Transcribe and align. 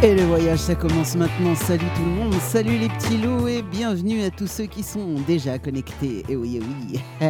Et 0.00 0.14
le 0.14 0.22
voyage, 0.22 0.60
ça 0.60 0.76
commence 0.76 1.16
maintenant. 1.16 1.56
Salut 1.56 1.84
tout 1.96 2.04
le 2.04 2.10
monde, 2.10 2.34
salut 2.34 2.78
les 2.78 2.88
petits 2.88 3.18
loups 3.18 3.48
et 3.48 3.62
bienvenue 3.62 4.22
à 4.22 4.30
tous 4.30 4.46
ceux 4.46 4.66
qui 4.66 4.84
sont 4.84 5.14
déjà 5.26 5.58
connectés. 5.58 6.24
Et 6.28 6.36
oui, 6.36 6.60
oui. 6.62 7.00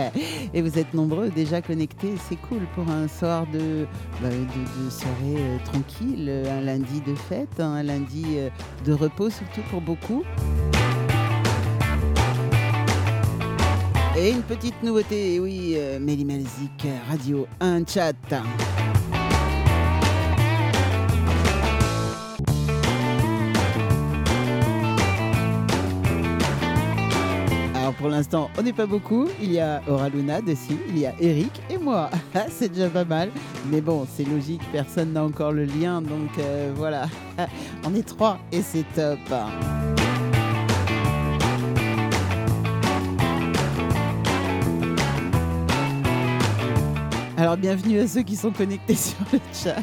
Et 0.53 0.61
vous 0.61 0.79
êtes 0.79 0.93
nombreux 0.93 1.31
déjà 1.31 1.63
connectés. 1.63 2.13
C'est 2.29 2.37
cool 2.37 2.61
pour 2.75 2.87
un 2.91 3.09
soir 3.09 3.47
de, 3.55 3.87
bah, 4.21 4.29
de, 4.29 4.91
soirée 4.91 5.39
euh, 5.39 5.57
tranquille, 5.65 6.31
un 6.47 6.61
lundi 6.61 7.01
de 7.01 7.15
fête, 7.15 7.59
hein, 7.59 7.73
un 7.73 7.83
lundi 7.83 8.25
euh, 8.37 8.51
de 8.85 8.93
repos 8.93 9.31
surtout 9.31 9.63
pour 9.71 9.81
beaucoup. 9.81 10.23
Et 14.15 14.31
une 14.31 14.43
petite 14.43 14.83
nouveauté, 14.83 15.41
oui, 15.41 15.73
euh, 15.79 15.99
Radio, 17.09 17.47
un 17.61 17.87
chat. 17.87 18.13
Pour 27.99 28.09
l'instant, 28.09 28.51
on 28.57 28.63
n'est 28.63 28.73
pas 28.73 28.87
beaucoup. 28.87 29.29
Il 29.41 29.53
y 29.53 29.61
a 29.61 29.83
Aura 29.89 30.09
Luna 30.09 30.41
dessus, 30.41 30.79
il 30.89 30.99
y 30.99 31.07
a 31.07 31.15
Eric 31.21 31.61
et 31.69 31.79
moi. 31.79 32.11
c'est 32.49 32.73
déjà 32.73 32.89
pas 32.89 33.05
mal. 33.05 33.31
Mais 33.71 33.81
bon, 33.81 34.07
c'est 34.11 34.25
logique, 34.25 34.63
personne 34.73 35.13
n'a 35.13 35.25
encore 35.25 35.53
le 35.53 35.65
lien. 35.65 36.01
Donc 36.01 36.31
euh, 36.39 36.73
voilà, 36.75 37.07
on 37.85 37.95
est 37.95 38.07
trois 38.07 38.39
et 38.53 38.63
c'est 38.63 38.85
top. 38.95 39.19
Alors 47.39 47.57
bienvenue 47.57 48.01
à 48.01 48.09
ceux 48.09 48.23
qui 48.23 48.35
sont 48.35 48.51
connectés 48.51 48.95
sur 48.97 49.17
le 49.33 49.39
chat. 49.55 49.77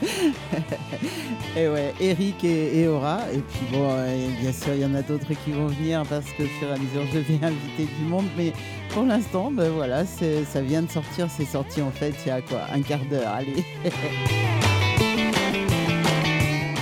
et 1.56 1.66
ouais, 1.66 1.92
Eric 1.98 2.44
et, 2.44 2.86
Aura. 2.86 3.22
Et 3.34 3.40
puis 3.40 3.66
bon, 3.72 3.92
bien 4.40 4.52
sûr, 4.52 4.72
il 4.74 4.82
y 4.82 4.84
en 4.84 4.94
a 4.94 5.02
d'autres 5.02 5.34
qui 5.44 5.50
vont 5.50 5.66
venir 5.66 6.04
parce 6.08 6.26
que 6.38 6.46
sur 6.60 6.68
la 6.68 6.76
mesure, 6.76 7.02
je 7.12 7.18
vais 7.18 7.40
inviter 7.44 7.92
du 7.98 8.04
monde. 8.04 8.26
Mais 8.36 8.52
pour 8.90 9.04
l'instant, 9.04 9.50
ben 9.50 9.68
voilà, 9.70 10.04
ça 10.06 10.62
vient 10.62 10.82
de 10.82 10.90
sortir. 10.90 11.26
C'est 11.28 11.44
sorti 11.44 11.82
en 11.82 11.90
fait 11.90 12.14
il 12.24 12.28
y 12.28 12.30
a 12.30 12.40
quoi 12.40 12.60
Un 12.72 12.82
quart 12.82 13.04
d'heure. 13.10 13.32
Allez. 13.34 13.64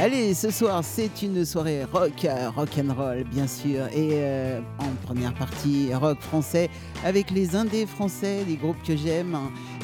Allez, 0.02 0.32
ce 0.32 0.50
soir, 0.50 0.82
c'est 0.82 1.20
une 1.20 1.44
soirée 1.44 1.84
rock, 1.84 2.26
rock 2.56 2.70
and 2.78 2.94
roll, 2.94 3.22
bien 3.24 3.46
sûr. 3.46 3.84
Et 3.88 4.12
euh, 4.12 4.58
en 4.78 5.06
première 5.06 5.34
partie, 5.34 5.92
rock 5.92 6.18
français 6.22 6.70
avec 7.04 7.30
les 7.30 7.54
indés 7.54 7.84
français, 7.84 8.44
des 8.44 8.56
groupes 8.56 8.82
que 8.82 8.96
j'aime. 8.96 9.36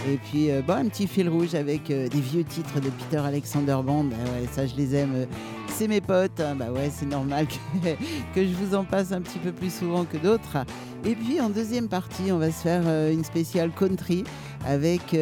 Et 0.09 0.17
puis, 0.17 0.51
euh, 0.51 0.63
un 0.69 0.87
petit 0.87 1.07
fil 1.07 1.29
rouge 1.29 1.55
avec 1.55 1.91
euh, 1.91 2.09
des 2.09 2.23
vieux 2.23 2.45
titres 2.45 2.81
de 2.81 2.89
Peter 2.89 3.19
Alexander 3.19 3.77
Band. 3.85 4.07
Ah 4.11 4.41
ouais, 4.41 4.49
ça, 4.51 4.67
je 4.67 4.75
les 4.75 4.95
aime. 4.95 5.27
C'est 5.69 5.87
mes 5.87 6.01
potes. 6.01 6.41
Hein. 6.41 6.57
Bah 6.57 6.73
ouais, 6.73 6.91
c'est 6.91 7.05
normal 7.05 7.47
que, 7.83 7.91
que, 8.35 8.43
je 8.43 8.55
vous 8.55 8.75
en 8.75 8.85
passe 8.85 9.13
un 9.13 9.21
petit 9.21 9.39
peu 9.39 9.53
plus 9.53 9.71
souvent 9.71 10.07
que 10.07 10.17
d'autres. 10.17 10.57
Et 11.05 11.15
puis, 11.15 11.43
en 11.43 11.51
deuxième 11.51 11.89
partie, 11.89 12.33
on 12.33 12.39
va 12.39 12.51
se 12.51 12.63
faire 12.63 12.85
une 13.11 13.23
spéciale 13.23 13.71
country 13.71 14.25
avec 14.65 15.15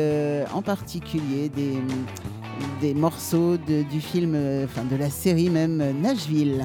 en 0.55 0.63
particulier 0.63 1.49
des 1.49 1.79
des 2.81 2.95
morceaux 2.95 3.57
du 3.57 4.01
film, 4.01 4.35
euh, 4.35 4.65
enfin 4.65 4.85
de 4.85 4.97
la 4.97 5.11
série 5.11 5.51
même 5.51 5.83
Nashville. 6.01 6.65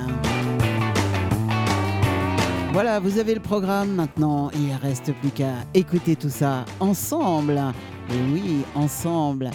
Voilà, 2.72 3.00
vous 3.00 3.18
avez 3.18 3.34
le 3.34 3.40
programme 3.40 3.94
maintenant. 3.96 4.52
Il 4.54 4.74
reste 4.74 5.14
plus 5.14 5.32
qu'à 5.32 5.54
écouter 5.74 6.16
tout 6.16 6.30
ça 6.30 6.66
ensemble. 6.80 7.60
Oui, 8.32 8.64
ensemble. 8.76 9.52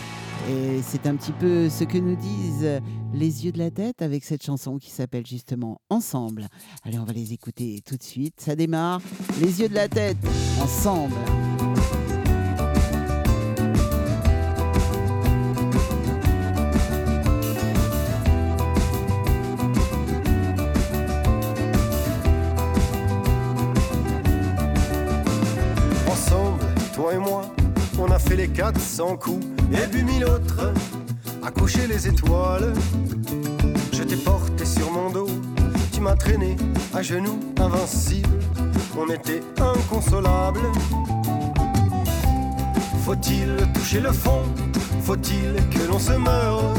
Et 0.50 0.81
c'est 0.82 1.06
un 1.06 1.16
petit 1.16 1.32
peu 1.32 1.69
ce 1.69 1.84
que 1.84 1.97
nous 1.97 2.16
disent 2.16 2.80
les 3.14 3.44
yeux 3.47 3.53
de 3.53 3.59
la 3.59 3.70
tête 3.70 4.03
avec 4.03 4.25
cette 4.25 4.42
chanson 4.42 4.78
qui 4.78 4.91
s'appelle 4.91 5.26
justement 5.26 5.80
Ensemble. 5.88 6.48
Allez, 6.84 6.98
on 6.98 7.04
va 7.04 7.12
les 7.12 7.32
écouter 7.32 7.80
tout 7.86 7.97
de 7.97 8.03
suite. 8.03 8.34
Ça 8.41 8.56
démarre. 8.56 9.00
Les 9.41 9.60
yeux 9.60 9.69
de 9.69 9.75
la 9.75 9.88
tête, 9.88 10.19
ensemble. 10.62 11.14
On 27.98 28.10
a 28.10 28.19
fait 28.19 28.36
les 28.36 28.48
400 28.48 29.16
coups 29.16 29.47
et 29.72 29.86
bu 29.86 30.02
mille 30.02 30.25
autres, 30.25 30.72
à 31.42 31.50
coucher 31.50 31.86
les 31.86 32.08
étoiles. 32.08 32.72
Je 33.92 34.02
t'ai 34.02 34.16
porté 34.16 34.64
sur 34.64 34.91
mon 34.91 35.10
dos, 35.10 35.28
tu 35.92 36.00
m'as 36.00 36.16
traîné 36.16 36.56
à 36.92 37.03
genoux, 37.03 37.38
invincible. 37.58 38.38
On 38.98 39.12
était 39.12 39.42
inconsolables. 39.60 40.66
Faut-il 43.04 43.56
toucher 43.74 44.00
le 44.00 44.12
fond? 44.12 44.42
Faut-il 45.03 45.54
que 45.70 45.86
l'on 45.88 45.98
se 45.98 46.12
meure? 46.12 46.74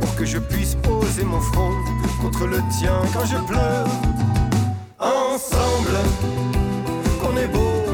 Pour 0.00 0.14
que 0.16 0.24
je 0.24 0.38
puisse 0.38 0.76
poser 0.76 1.24
mon 1.24 1.40
front 1.40 1.72
contre 2.22 2.46
le 2.46 2.58
tien 2.78 3.00
quand 3.12 3.24
je 3.24 3.36
pleure. 3.36 3.88
Ensemble, 4.98 5.98
qu'on 7.20 7.36
est 7.36 7.48
beau 7.48 7.89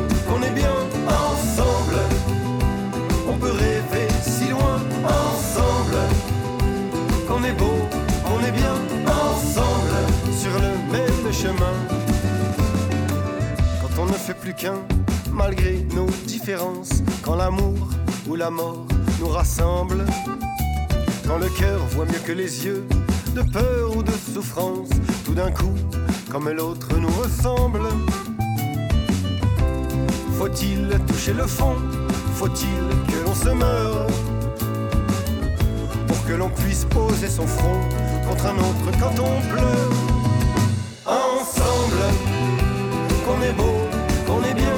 Quand 13.80 14.02
on 14.02 14.06
ne 14.06 14.12
fait 14.12 14.34
plus 14.34 14.54
qu'un, 14.54 14.80
malgré 15.32 15.86
nos 15.94 16.06
différences, 16.26 17.02
quand 17.22 17.36
l'amour 17.36 17.90
ou 18.28 18.34
la 18.34 18.50
mort 18.50 18.86
nous 19.20 19.28
rassemble, 19.28 20.04
quand 21.26 21.38
le 21.38 21.48
cœur 21.48 21.78
voit 21.90 22.04
mieux 22.04 22.20
que 22.24 22.32
les 22.32 22.64
yeux, 22.64 22.84
de 23.34 23.42
peur 23.42 23.96
ou 23.96 24.02
de 24.02 24.12
souffrance, 24.12 24.88
tout 25.24 25.34
d'un 25.34 25.50
coup, 25.50 25.74
comme 26.30 26.50
l'autre 26.50 26.88
nous 26.98 27.08
ressemble. 27.08 27.88
Faut-il 30.38 30.88
toucher 31.06 31.32
le 31.32 31.46
fond? 31.46 31.76
Faut-il 32.34 32.78
que 33.10 33.18
l'on 33.24 33.34
se 33.34 33.48
meure? 33.48 34.06
Pour 36.06 36.24
que 36.26 36.34
l'on 36.34 36.50
puisse 36.50 36.84
poser 36.84 37.28
son 37.28 37.46
front 37.46 37.80
contre 38.28 38.46
un 38.46 38.58
autre 38.58 38.90
quand 39.00 39.18
on 39.20 39.40
pleure. 39.52 39.92
Qu'on 43.24 43.42
est 43.42 43.52
beau, 43.52 43.78
qu'on 44.26 44.42
est 44.44 44.54
bien 44.54 44.75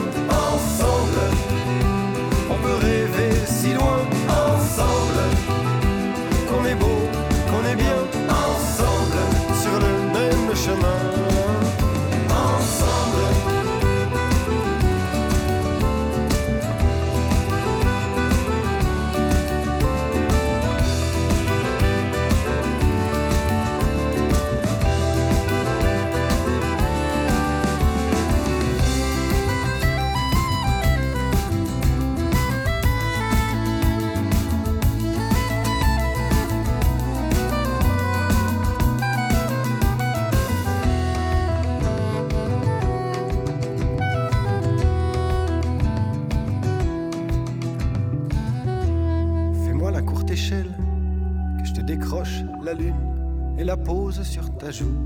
la 53.69 53.77
pose 53.77 54.23
sur 54.23 54.51
ta 54.57 54.71
joue. 54.71 54.97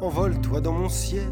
Envole-toi 0.00 0.60
dans 0.60 0.72
mon 0.72 0.88
ciel, 0.88 1.30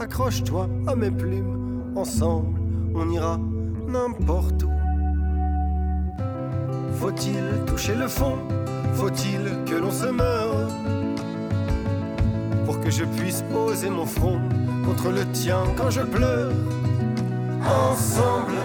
accroche-toi 0.00 0.66
à 0.86 0.96
mes 0.96 1.10
plumes, 1.10 1.92
ensemble 1.94 2.58
on 2.94 3.10
ira 3.10 3.38
n'importe 3.86 4.62
où. 4.62 4.70
Faut-il 6.94 7.66
toucher 7.66 7.94
le 7.94 8.08
fond? 8.08 8.38
Faut-il 8.94 9.42
que 9.66 9.74
l'on 9.74 9.90
se 9.90 10.06
meure? 10.06 10.70
Pour 12.64 12.80
que 12.80 12.90
je 12.90 13.04
puisse 13.04 13.42
poser 13.52 13.90
mon 13.90 14.06
front 14.06 14.40
contre 14.86 15.10
le 15.10 15.26
tien 15.32 15.64
quand 15.76 15.90
je 15.90 16.00
pleure 16.00 16.52
Ensemble, 17.90 18.58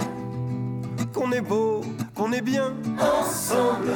qu'on 1.13 1.33
est 1.33 1.41
beau, 1.41 1.81
qu'on 2.15 2.31
est 2.31 2.41
bien, 2.41 2.71
ensemble. 2.97 3.91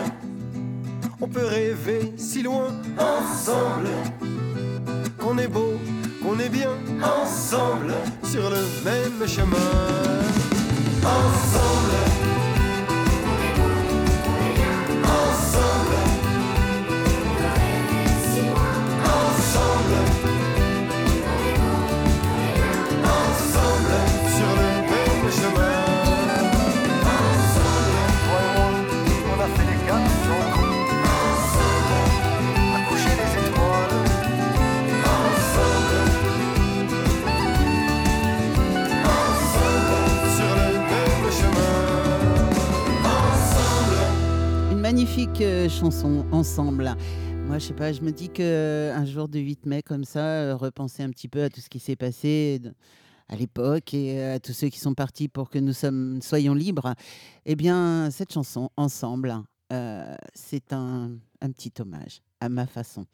Peut 1.33 1.47
rêver 1.47 2.13
si 2.15 2.43
loin, 2.43 2.67
ensemble. 2.99 3.89
Qu'on 5.17 5.37
est 5.39 5.47
beau, 5.47 5.79
qu'on 6.21 6.37
est 6.37 6.49
bien, 6.49 6.69
ensemble, 7.01 7.93
sur 8.23 8.51
le 8.51 8.61
même 8.85 9.27
chemin. 9.27 9.57
Ensemble. 11.01 12.32
Magnifique 44.93 45.41
euh, 45.41 45.67
chanson 45.69 46.23
ensemble. 46.31 46.95
Moi, 47.47 47.57
je 47.57 47.65
sais 47.65 47.73
pas, 47.73 47.91
je 47.91 48.01
me 48.01 48.11
dis 48.11 48.29
que 48.29 48.43
euh, 48.43 48.95
un 48.95 49.05
jour 49.05 49.27
de 49.27 49.39
8 49.39 49.65
mai 49.65 49.81
comme 49.81 50.03
ça, 50.03 50.19
euh, 50.19 50.55
repenser 50.55 51.01
un 51.01 51.09
petit 51.09 51.27
peu 51.27 51.41
à 51.41 51.49
tout 51.49 51.61
ce 51.61 51.67
qui 51.67 51.79
s'est 51.79 51.95
passé 51.95 52.61
à 53.27 53.35
l'époque 53.35 53.95
et 53.95 54.23
à 54.23 54.39
tous 54.39 54.53
ceux 54.53 54.67
qui 54.67 54.77
sont 54.77 54.93
partis 54.93 55.29
pour 55.29 55.49
que 55.49 55.57
nous 55.57 55.73
soyons 56.21 56.53
libres. 56.53 56.93
Eh 57.47 57.55
bien, 57.55 58.11
cette 58.11 58.31
chanson 58.31 58.69
ensemble, 58.77 59.33
c'est 60.35 60.73
un, 60.73 61.17
petit 61.41 61.73
hommage 61.79 62.21
à 62.39 62.47
ma 62.47 62.67
façon. 62.67 63.07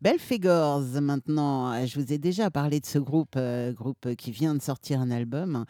Belfegors, 0.00 1.02
maintenant, 1.02 1.84
je 1.84 2.00
vous 2.00 2.14
ai 2.14 2.18
déjà 2.18 2.50
parlé 2.50 2.80
de 2.80 2.86
ce 2.86 2.98
groupe, 2.98 3.38
groupe 3.74 4.14
qui 4.16 4.30
vient 4.30 4.54
de 4.54 4.62
sortir 4.62 5.02
un 5.02 5.10
album. 5.10 5.66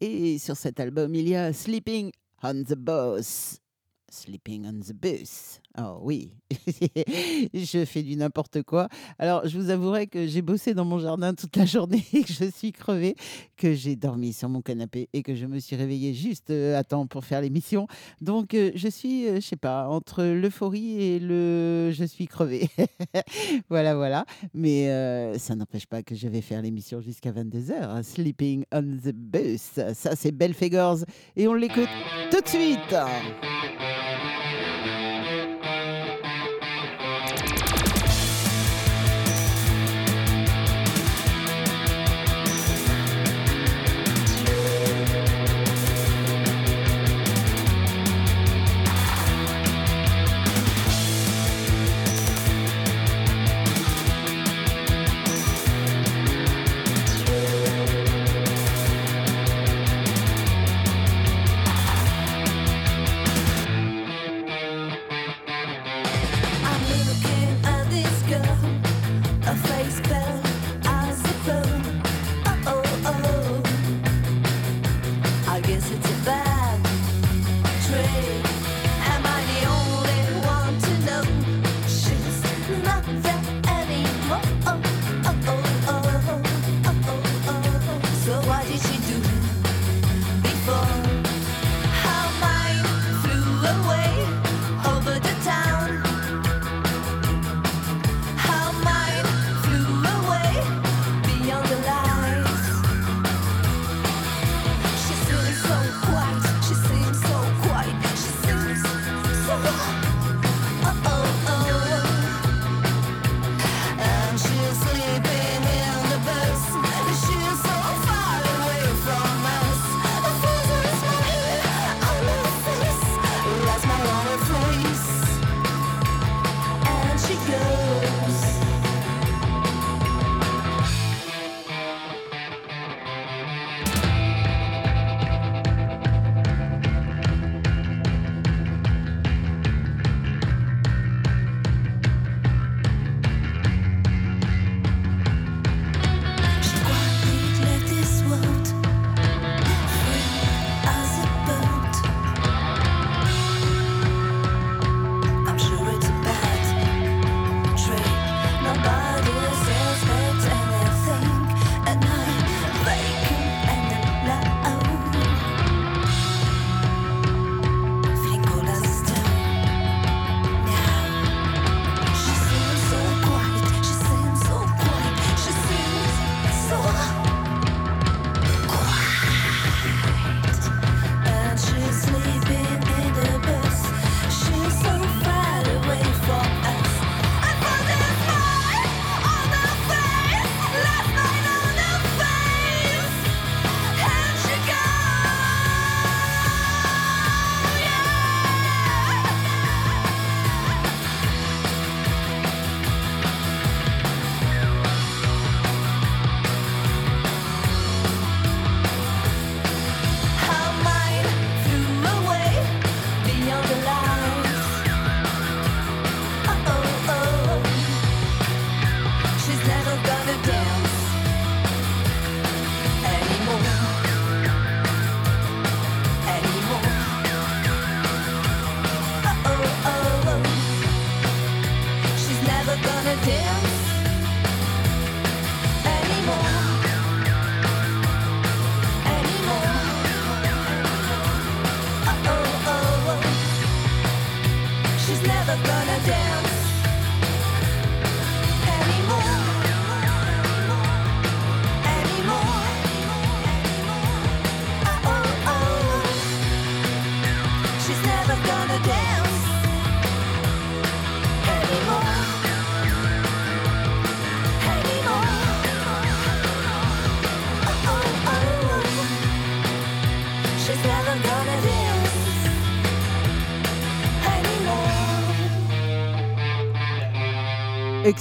Et 0.00 0.38
sur 0.38 0.56
cet 0.56 0.80
album, 0.80 1.14
il 1.14 1.28
y 1.28 1.36
a 1.36 1.52
Sleeping 1.52 2.10
on 2.42 2.62
the 2.62 2.74
Boss. 2.74 3.60
Sleeping 4.12 4.66
on 4.66 4.80
the 4.80 4.92
bus. 4.92 5.60
Oh 5.78 6.00
oui, 6.02 6.32
je 7.54 7.84
fais 7.84 8.02
du 8.02 8.16
n'importe 8.16 8.64
quoi. 8.64 8.88
Alors, 9.20 9.46
je 9.46 9.56
vous 9.56 9.70
avouerai 9.70 10.08
que 10.08 10.26
j'ai 10.26 10.42
bossé 10.42 10.74
dans 10.74 10.84
mon 10.84 10.98
jardin 10.98 11.32
toute 11.32 11.56
la 11.56 11.64
journée 11.64 12.04
et 12.12 12.24
que 12.24 12.32
je 12.32 12.50
suis 12.50 12.72
crevée, 12.72 13.14
que 13.56 13.72
j'ai 13.72 13.94
dormi 13.94 14.32
sur 14.32 14.48
mon 14.48 14.62
canapé 14.62 15.08
et 15.12 15.22
que 15.22 15.36
je 15.36 15.46
me 15.46 15.60
suis 15.60 15.76
réveillée 15.76 16.12
juste 16.12 16.50
euh, 16.50 16.76
à 16.76 16.82
temps 16.82 17.06
pour 17.06 17.24
faire 17.24 17.40
l'émission. 17.40 17.86
Donc, 18.20 18.54
euh, 18.54 18.72
je 18.74 18.88
suis, 18.88 19.28
euh, 19.28 19.36
je 19.36 19.46
sais 19.46 19.56
pas, 19.56 19.86
entre 19.88 20.24
l'euphorie 20.24 21.00
et 21.00 21.18
le 21.20 21.92
je 21.92 22.04
suis 22.04 22.26
crevée. 22.26 22.68
voilà, 23.70 23.94
voilà. 23.94 24.24
Mais 24.54 24.88
ça 25.38 25.54
n'empêche 25.54 25.86
pas 25.86 26.02
que 26.02 26.16
je 26.16 26.26
vais 26.26 26.40
faire 26.40 26.62
l'émission 26.62 27.00
jusqu'à 27.00 27.30
22h. 27.30 28.02
Sleeping 28.02 28.64
on 28.72 28.82
the 28.82 29.12
bus. 29.14 29.78
Ça, 29.94 30.16
c'est 30.16 30.32
Belfegors 30.32 31.04
et 31.36 31.46
on 31.46 31.54
l'écoute 31.54 31.88
tout 32.32 32.40
de 32.40 32.48
suite. 32.48 32.96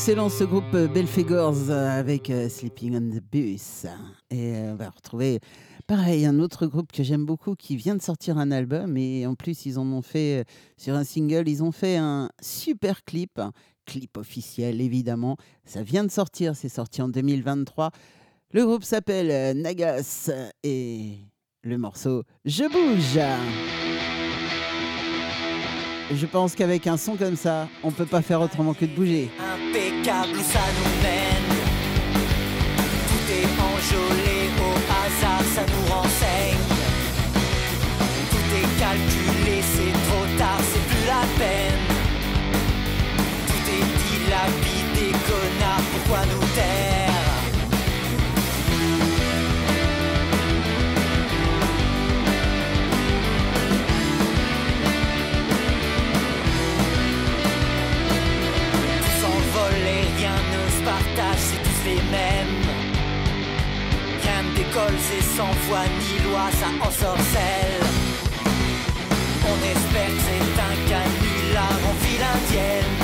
Excellent 0.02 0.30
ce 0.30 0.46
groupe 0.46 0.74
euh, 0.76 0.88
Belfegors 0.88 1.70
euh, 1.70 2.00
avec 2.00 2.30
euh, 2.30 2.48
Sleeping 2.48 2.96
on 2.96 3.02
the 3.02 3.22
Bus. 3.22 3.86
Et 4.32 4.54
on 4.56 4.76
va 4.76 4.92
retrouver 4.92 5.42
pareil 5.88 6.26
un 6.26 6.40
autre 6.40 6.68
groupe 6.68 6.94
que 6.94 7.04
j'aime 7.04 7.26
beaucoup 7.26 7.54
qui 7.56 7.76
vient 7.76 7.98
de 7.98 8.02
sortir 8.02 8.38
un 8.38 8.50
album 8.50 8.96
et 8.96 9.28
en 9.28 9.36
plus 9.36 9.66
ils 9.66 9.78
en 9.78 9.86
ont 9.92 10.02
fait 10.02 10.46
sur 10.78 10.96
un 10.96 11.04
single, 11.04 11.50
ils 11.50 11.64
ont 11.64 11.74
fait 11.74 11.98
un 11.98 12.30
super 12.42 13.04
clip, 13.04 13.42
clip 13.86 14.16
officiel 14.16 14.80
évidemment. 14.80 15.36
Ça 15.66 15.84
vient 15.84 16.06
de 16.06 16.12
sortir, 16.12 16.56
c'est 16.56 16.70
sorti 16.70 17.02
en 17.02 17.10
2023. 17.10 17.92
Le 18.54 18.66
groupe 18.66 18.86
s'appelle 18.86 19.58
Nagas 19.58 20.32
et 20.64 21.18
le 21.62 21.78
morceau 21.78 22.24
Je 22.46 22.64
bouge. 22.72 23.20
Je 26.12 26.26
pense 26.26 26.56
qu'avec 26.56 26.88
un 26.88 26.98
son 26.98 27.16
comme 27.16 27.36
ça, 27.36 27.68
on 27.84 27.92
peut 27.92 28.06
pas 28.06 28.24
faire 28.24 28.42
autrement 28.42 28.74
que 28.74 28.86
de 28.86 28.92
bouger. 28.96 29.30
Impeccable 29.40 30.32
où 30.34 30.42
ça 30.42 30.60
nous 30.78 30.90
mène. 31.04 31.50
Tout 33.08 33.26
est 33.32 33.54
enjolé 33.62 34.50
au 34.58 34.74
hasard, 34.90 35.44
ça 35.54 35.62
nous 35.68 35.86
renseigne. 35.94 36.58
Tout 38.32 38.48
est 38.56 38.70
calculé, 38.80 39.29
c'est 64.98 65.24
sans 65.38 65.54
foi 65.68 65.80
ni 66.00 66.24
loi, 66.30 66.50
ça 66.60 66.68
en 66.80 66.92
sorcelle. 66.92 67.84
On 69.46 69.58
espère 69.74 70.08
que 70.08 70.22
c'est 70.28 70.60
un 70.70 70.76
canular 70.90 71.74
en 71.90 71.94
file 72.04 72.26
indienne. 72.36 72.99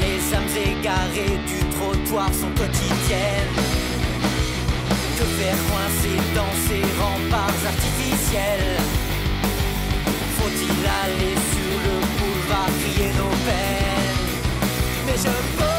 Les 0.00 0.34
âmes 0.34 0.56
égarées 0.56 1.38
du 1.46 1.60
trottoir 1.76 2.28
sont 2.34 2.50
quotidiennes. 2.56 3.54
Que 5.16 5.24
faire 5.24 5.60
coincer 5.70 6.18
dans 6.34 6.54
ces 6.66 6.82
remparts 7.00 7.62
artificiels? 7.66 8.76
Faut-il 10.38 10.86
aller 11.04 11.34
sur 11.52 11.72
le 11.86 11.96
boulevard 12.18 12.72
crier 12.80 13.10
nos 13.16 13.34
peines? 13.46 14.26
Mais 15.06 15.16
je 15.16 15.32
bouge 15.56 15.77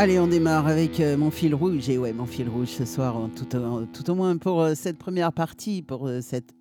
Allez, 0.00 0.20
on 0.20 0.28
démarre 0.28 0.68
avec 0.68 1.00
euh, 1.00 1.16
mon 1.16 1.32
fil 1.32 1.56
rouge. 1.56 1.88
Et 1.88 1.98
ouais, 1.98 2.12
mon 2.12 2.24
fil 2.24 2.48
rouge 2.48 2.68
ce 2.68 2.84
soir, 2.84 3.28
tout, 3.34 3.56
au- 3.56 3.84
tout 3.84 4.14
moins 4.14 4.36
pour 4.36 4.60
euh, 4.62 4.76
cette 4.76 4.96
première 4.96 5.32
partie, 5.32 5.82
pour 5.82 6.06
euh, 6.06 6.20
cette 6.20 6.52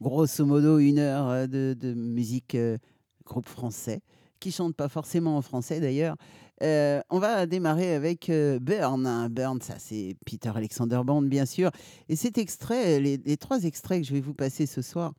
grosso 0.00 0.46
modo 0.46 0.78
une 0.78 0.98
heure 0.98 1.46
de, 1.46 1.76
musique 1.94 2.56
groupe 3.26 3.46
français, 3.46 4.00
qui 4.40 4.50
chante 4.50 4.74
pas 4.74 4.88
forcément 4.88 5.36
en 5.36 5.42
français 5.42 5.78
d'ailleurs. 5.78 6.16
On 6.62 7.18
va 7.18 7.44
démarrer 7.44 7.94
avec 7.94 8.30
Burn. 8.30 9.28
Burn, 9.30 9.60
ça 9.60 9.74
c'est 9.78 10.16
Peter 10.24 10.50
Alexander 10.54 11.00
Band, 11.04 11.20
bien 11.22 11.44
sûr. 11.44 11.70
Et 12.08 12.16
cet 12.16 12.38
extrait, 12.38 12.98
les, 12.98 13.18
les 13.18 13.36
trois 13.36 13.64
extraits 13.64 14.00
que 14.00 14.06
je 14.08 14.14
vais 14.14 14.20
vous 14.22 14.34
passer 14.34 14.64
ce 14.64 14.80
soir, 14.80 15.12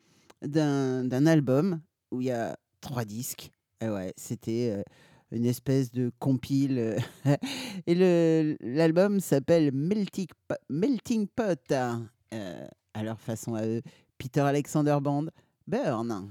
d'un 0.43 1.25
album 1.27 1.79
où 2.11 2.21
il 2.21 2.27
y 2.27 2.31
a 2.31 2.55
trois 2.81 3.05
disques. 3.05 3.51
Et 3.81 3.89
ouais, 3.89 4.13
c'était 4.17 4.83
une 5.31 5.45
espèce 5.45 5.91
de 5.91 6.11
compile. 6.19 6.77
euh, 6.79 7.35
Et 7.87 8.57
l'album 8.61 9.19
s'appelle 9.19 9.71
Melting, 9.73 10.27
Melting 10.69 11.27
Pot. 11.27 11.59
euh, 11.71 12.67
à 12.93 13.03
leur 13.03 13.19
façon 13.19 13.55
à 13.55 13.65
eux. 13.65 13.81
Peter 14.17 14.41
Alexander 14.41 14.97
Band, 15.01 15.25
Burn. 15.67 16.29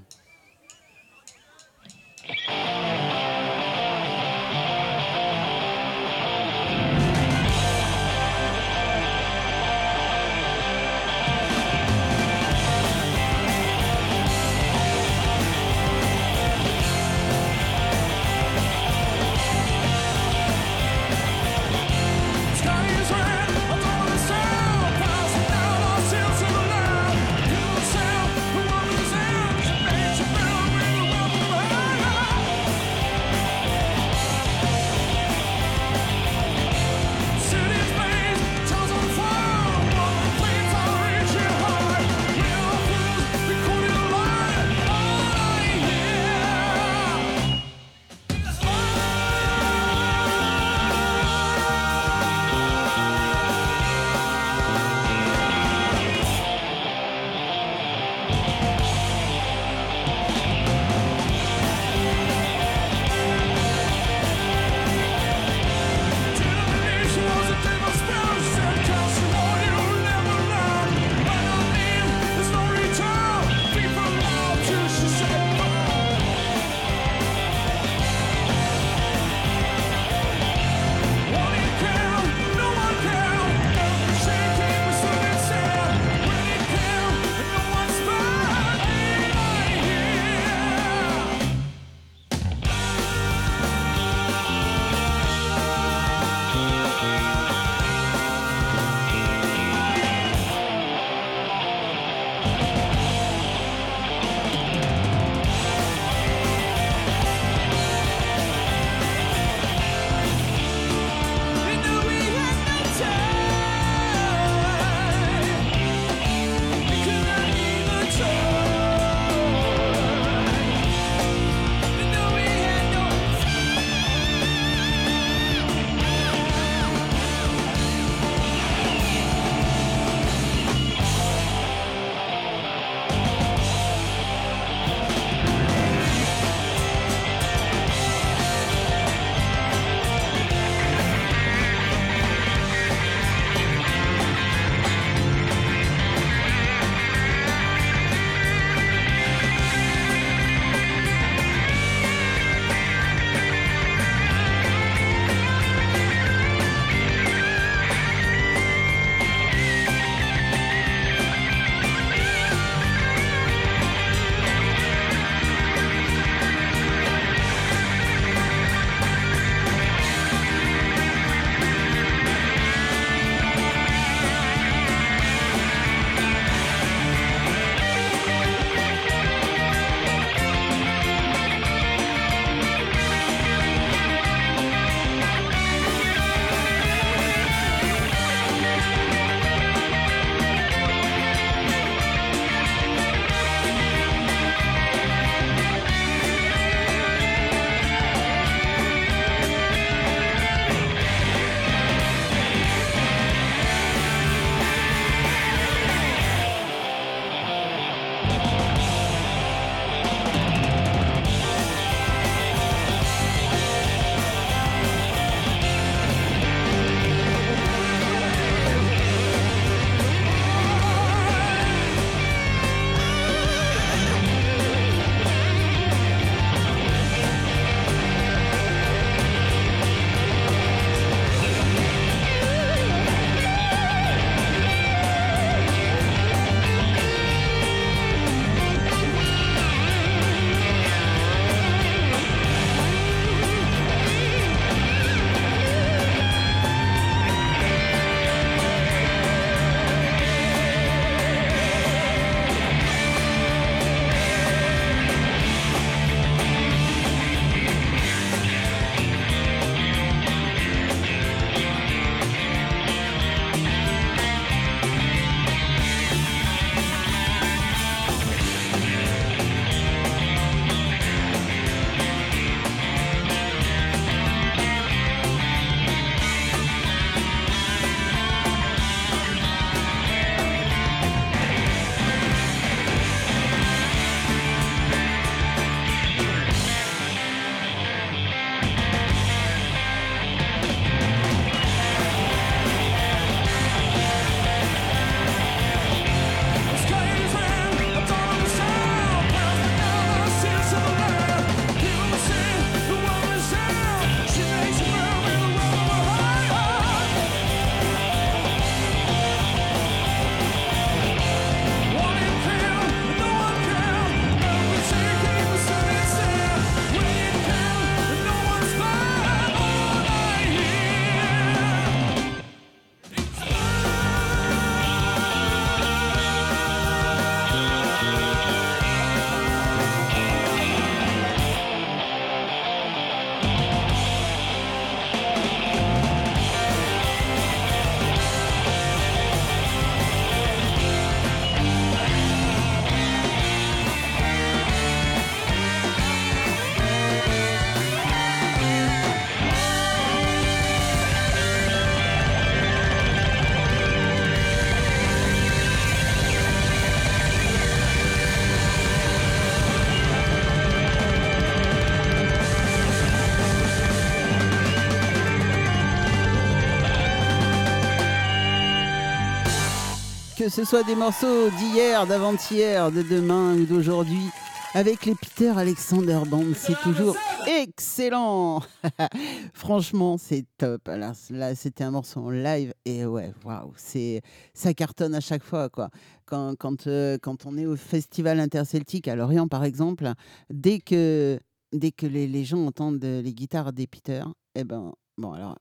Que 370.47 370.53
ce 370.53 370.63
soit 370.63 370.83
des 370.83 370.95
morceaux 370.95 371.49
d'hier, 371.49 372.07
d'avant-hier, 372.07 372.89
de 372.89 373.01
demain 373.01 373.53
ou 373.55 373.65
d'aujourd'hui, 373.65 374.29
avec 374.73 375.05
les 375.05 375.13
Peter 375.13 375.49
Alexander 375.49 376.21
Band, 376.25 376.53
c'est 376.55 376.79
toujours 376.83 377.17
excellent. 377.45 378.61
Franchement, 379.53 380.17
c'est 380.17 380.45
top. 380.57 380.87
Alors 380.87 381.11
là, 381.31 381.53
c'était 381.53 381.83
un 381.83 381.91
morceau 381.91 382.21
en 382.21 382.29
live 382.29 382.73
et 382.85 383.05
ouais, 383.05 383.33
waouh, 383.43 383.73
c'est 383.75 384.21
ça 384.53 384.73
cartonne 384.73 385.15
à 385.15 385.19
chaque 385.19 385.43
fois 385.43 385.67
quoi. 385.67 385.89
Quand 386.25 386.55
quand 386.55 386.87
euh, 386.87 387.17
quand 387.21 387.45
on 387.45 387.57
est 387.57 387.65
au 387.65 387.75
festival 387.75 388.39
interceltique 388.39 389.09
à 389.09 389.17
Lorient 389.17 389.49
par 389.49 389.65
exemple, 389.65 390.09
dès 390.49 390.79
que 390.79 391.41
dès 391.73 391.91
que 391.91 392.05
les, 392.05 392.25
les 392.25 392.45
gens 392.45 392.65
entendent 392.65 393.03
les 393.03 393.33
guitares 393.33 393.73
des 393.73 393.85
Peter, 393.85 394.23
eh 394.55 394.63
ben 394.63 394.93
bon 395.17 395.33
alors 395.33 395.57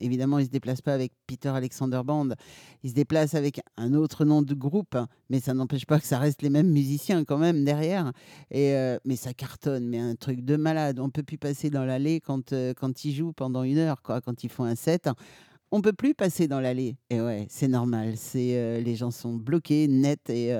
Évidemment, 0.00 0.38
il 0.38 0.42
ne 0.42 0.46
se 0.46 0.50
déplace 0.50 0.80
pas 0.80 0.94
avec 0.94 1.12
Peter 1.26 1.48
Alexander 1.48 2.00
Band, 2.04 2.28
il 2.82 2.90
se 2.90 2.94
déplace 2.94 3.34
avec 3.34 3.60
un 3.76 3.94
autre 3.94 4.24
nom 4.24 4.42
de 4.42 4.54
groupe, 4.54 4.96
mais 5.28 5.40
ça 5.40 5.54
n'empêche 5.54 5.86
pas 5.86 6.00
que 6.00 6.06
ça 6.06 6.18
reste 6.18 6.42
les 6.42 6.50
mêmes 6.50 6.70
musiciens 6.70 7.24
quand 7.24 7.38
même 7.38 7.64
derrière. 7.64 8.12
Et 8.50 8.74
euh, 8.74 8.98
mais 9.04 9.16
ça 9.16 9.34
cartonne, 9.34 9.88
mais 9.88 9.98
un 9.98 10.14
truc 10.14 10.40
de 10.44 10.56
malade. 10.56 10.98
On 10.98 11.10
peut 11.10 11.22
plus 11.22 11.38
passer 11.38 11.70
dans 11.70 11.84
l'allée 11.84 12.20
quand, 12.20 12.52
euh, 12.52 12.74
quand 12.74 13.04
ils 13.04 13.14
jouent 13.14 13.32
pendant 13.32 13.62
une 13.62 13.78
heure, 13.78 14.02
quoi, 14.02 14.20
quand 14.20 14.44
ils 14.44 14.50
font 14.50 14.64
un 14.64 14.74
set. 14.74 15.08
On 15.72 15.82
peut 15.82 15.92
plus 15.92 16.14
passer 16.14 16.48
dans 16.48 16.60
l'allée. 16.60 16.96
Et 17.10 17.20
ouais, 17.20 17.46
c'est 17.48 17.68
normal. 17.68 18.14
C'est 18.16 18.56
euh, 18.56 18.80
les 18.80 18.96
gens 18.96 19.12
sont 19.12 19.34
bloqués, 19.34 19.86
net 19.86 20.28
et 20.28 20.52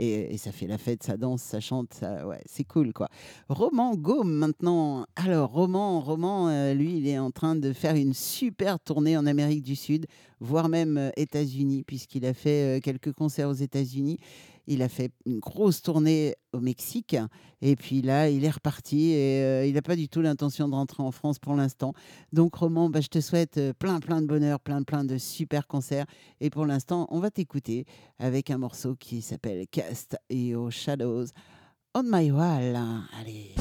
et, 0.00 0.38
ça 0.38 0.52
fait 0.52 0.66
la 0.66 0.78
fête, 0.78 1.02
ça 1.02 1.16
danse, 1.16 1.42
ça 1.42 1.60
chante, 1.60 2.00
ouais, 2.24 2.40
c'est 2.46 2.64
cool 2.64 2.92
quoi. 2.92 3.08
Roman 3.48 3.94
Gaume 3.94 4.32
maintenant. 4.32 5.06
Alors 5.16 5.50
Roman, 5.50 6.00
Roman, 6.00 6.48
euh, 6.48 6.74
lui, 6.74 6.96
il 6.96 7.08
est 7.08 7.18
en 7.18 7.30
train 7.30 7.56
de 7.56 7.72
faire 7.72 7.94
une 7.94 8.14
super 8.14 8.80
tournée 8.80 9.16
en 9.16 9.26
Amérique 9.26 9.62
du 9.62 9.76
Sud, 9.76 10.06
voire 10.40 10.68
même 10.68 10.96
euh, 10.96 11.10
États-Unis, 11.16 11.84
puisqu'il 11.86 12.24
a 12.24 12.34
fait 12.34 12.78
euh, 12.78 12.80
quelques 12.80 13.12
concerts 13.12 13.48
aux 13.48 13.54
États-Unis. 13.54 14.18
Il 14.72 14.82
a 14.82 14.88
fait 14.88 15.10
une 15.26 15.40
grosse 15.40 15.82
tournée 15.82 16.36
au 16.52 16.60
Mexique 16.60 17.16
et 17.60 17.74
puis 17.74 18.02
là, 18.02 18.30
il 18.30 18.44
est 18.44 18.50
reparti 18.50 19.10
et 19.10 19.42
euh, 19.42 19.66
il 19.66 19.74
n'a 19.74 19.82
pas 19.82 19.96
du 19.96 20.08
tout 20.08 20.20
l'intention 20.20 20.68
de 20.68 20.74
rentrer 20.76 21.02
en 21.02 21.10
France 21.10 21.40
pour 21.40 21.56
l'instant. 21.56 21.92
Donc 22.32 22.54
Roman, 22.54 22.88
bah, 22.88 23.00
je 23.00 23.08
te 23.08 23.20
souhaite 23.20 23.58
euh, 23.58 23.72
plein 23.72 23.98
plein 23.98 24.22
de 24.22 24.26
bonheur, 24.28 24.60
plein 24.60 24.84
plein 24.84 25.04
de 25.04 25.18
super 25.18 25.66
concerts 25.66 26.06
et 26.40 26.50
pour 26.50 26.66
l'instant, 26.66 27.08
on 27.10 27.18
va 27.18 27.32
t'écouter 27.32 27.84
avec 28.20 28.48
un 28.48 28.58
morceau 28.58 28.94
qui 28.94 29.22
s'appelle 29.22 29.66
Cast 29.66 30.16
Your 30.30 30.70
Shadows 30.70 31.26
on 31.92 32.04
My 32.04 32.30
Wall. 32.30 32.76
Allez. 33.18 33.54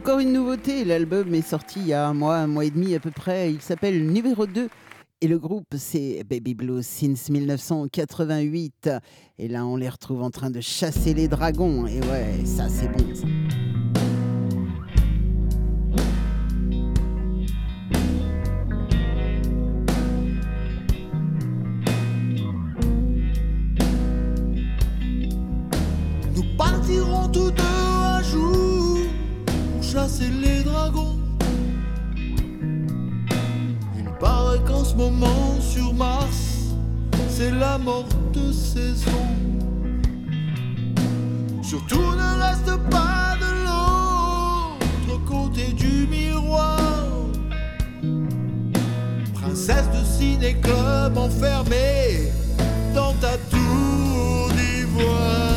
Encore 0.00 0.20
une 0.20 0.32
nouveauté, 0.32 0.86
l'album 0.86 1.34
est 1.34 1.46
sorti 1.46 1.78
il 1.80 1.88
y 1.88 1.92
a 1.92 2.08
un 2.08 2.14
mois, 2.14 2.36
un 2.36 2.46
mois 2.46 2.64
et 2.64 2.70
demi 2.70 2.94
à 2.94 3.00
peu 3.00 3.10
près. 3.10 3.52
Il 3.52 3.60
s'appelle 3.60 4.06
Numéro 4.06 4.46
2 4.46 4.70
et 5.20 5.28
le 5.28 5.38
groupe 5.38 5.74
c'est 5.76 6.24
Baby 6.24 6.54
Blues 6.54 6.86
since 6.86 7.28
1988. 7.28 8.88
Et 9.38 9.46
là 9.46 9.66
on 9.66 9.76
les 9.76 9.90
retrouve 9.90 10.22
en 10.22 10.30
train 10.30 10.48
de 10.48 10.62
chasser 10.62 11.12
les 11.12 11.28
dragons. 11.28 11.86
Et 11.86 12.00
ouais, 12.00 12.46
ça 12.46 12.70
c'est 12.70 12.88
bon. 12.88 13.04
Nous 26.34 26.56
partirons 26.56 27.28
tous 27.28 27.50
deux 27.50 27.69
chasser 29.92 30.30
les 30.30 30.62
dragons. 30.62 31.18
Il 33.98 34.08
paraît 34.20 34.60
qu'en 34.66 34.84
ce 34.84 34.94
moment 34.94 35.60
sur 35.60 35.92
Mars, 35.94 36.74
c'est 37.28 37.50
la 37.50 37.76
morte 37.76 38.36
saison. 38.52 39.24
Surtout 41.62 42.12
ne 42.22 42.40
reste 42.46 42.76
pas 42.90 43.36
de 43.44 43.50
l'autre 43.66 45.24
côté 45.24 45.72
du 45.72 46.06
miroir. 46.06 46.78
Princesse 49.34 49.88
de 49.90 50.04
ciné-club 50.04 51.18
enfermée 51.18 52.30
dans 52.94 53.14
ta 53.14 53.36
tour 53.50 54.50
d'ivoire. 54.56 55.49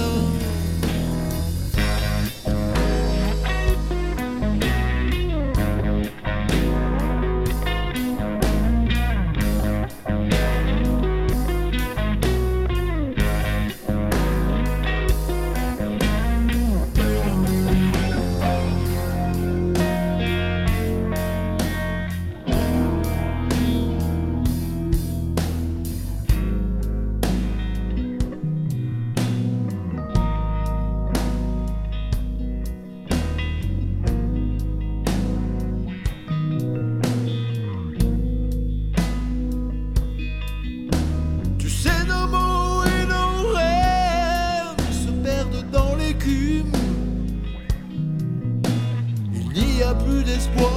A 50.43 50.49
plus 50.49 50.72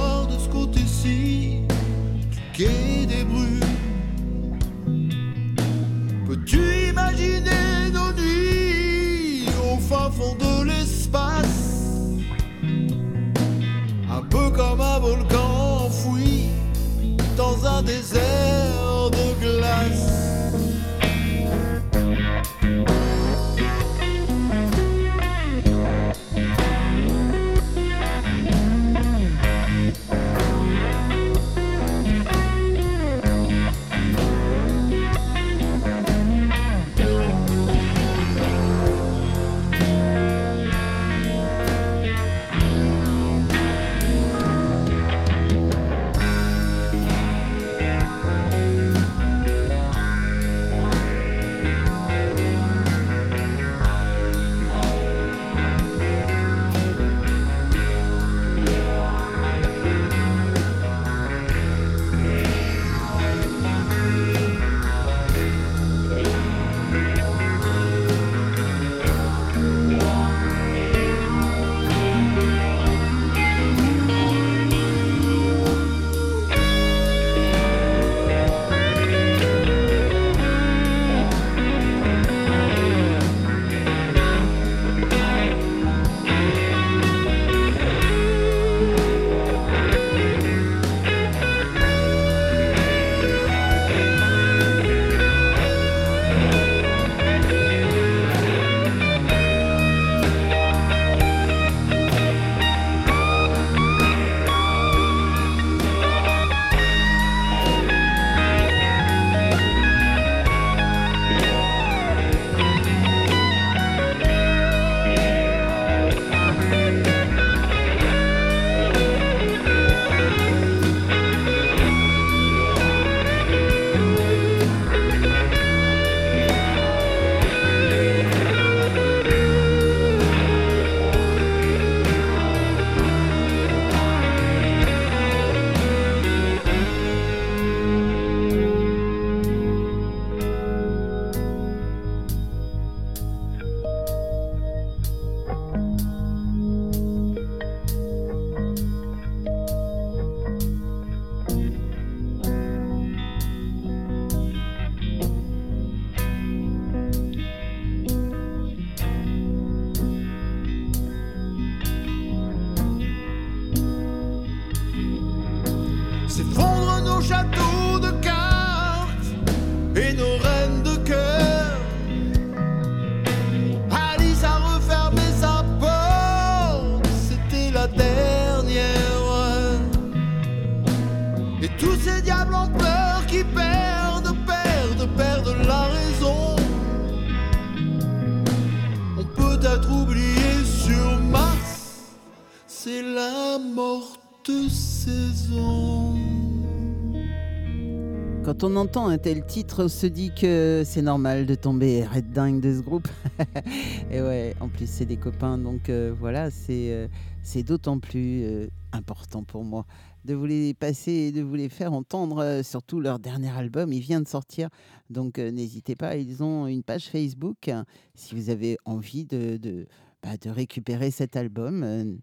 entend 198.77 199.07
un 199.07 199.17
tel 199.17 199.45
titre, 199.45 199.85
on 199.85 199.87
se 199.87 200.05
dit 200.05 200.31
que 200.33 200.83
c'est 200.85 201.01
normal 201.01 201.47
de 201.47 201.55
tomber 201.55 202.05
red 202.05 202.31
dingue 202.31 202.61
de 202.61 202.77
ce 202.77 202.81
groupe. 202.81 203.07
Et 204.11 204.21
ouais, 204.21 204.55
en 204.59 204.69
plus 204.69 204.87
c'est 204.87 205.05
des 205.05 205.17
copains, 205.17 205.57
donc 205.57 205.89
euh, 205.89 206.13
voilà, 206.17 206.51
c'est 206.51 206.93
euh, 206.93 207.07
c'est 207.41 207.63
d'autant 207.63 207.99
plus 207.99 208.43
euh, 208.43 208.67
important 208.91 209.43
pour 209.43 209.63
moi 209.63 209.85
de 210.25 210.35
vous 210.35 210.45
les 210.45 210.75
passer 210.75 211.11
et 211.11 211.31
de 211.31 211.41
vous 211.41 211.55
les 211.55 211.69
faire 211.69 211.91
entendre, 211.93 212.61
surtout 212.61 212.99
leur 212.99 213.17
dernier 213.17 213.49
album, 213.49 213.91
il 213.93 214.01
vient 214.01 214.21
de 214.21 214.27
sortir, 214.27 214.69
donc 215.09 215.37
n'hésitez 215.37 215.95
pas, 215.95 216.17
ils 216.17 216.43
ont 216.43 216.67
une 216.67 216.83
page 216.83 217.05
Facebook, 217.05 217.69
hein, 217.69 217.85
si 218.13 218.35
vous 218.35 218.49
avez 218.49 218.77
envie 218.83 219.23
de, 219.23 219.55
de, 219.55 219.87
bah, 220.21 220.31
récupérer 220.45 221.11
cet 221.11 221.37
album, 221.37 222.19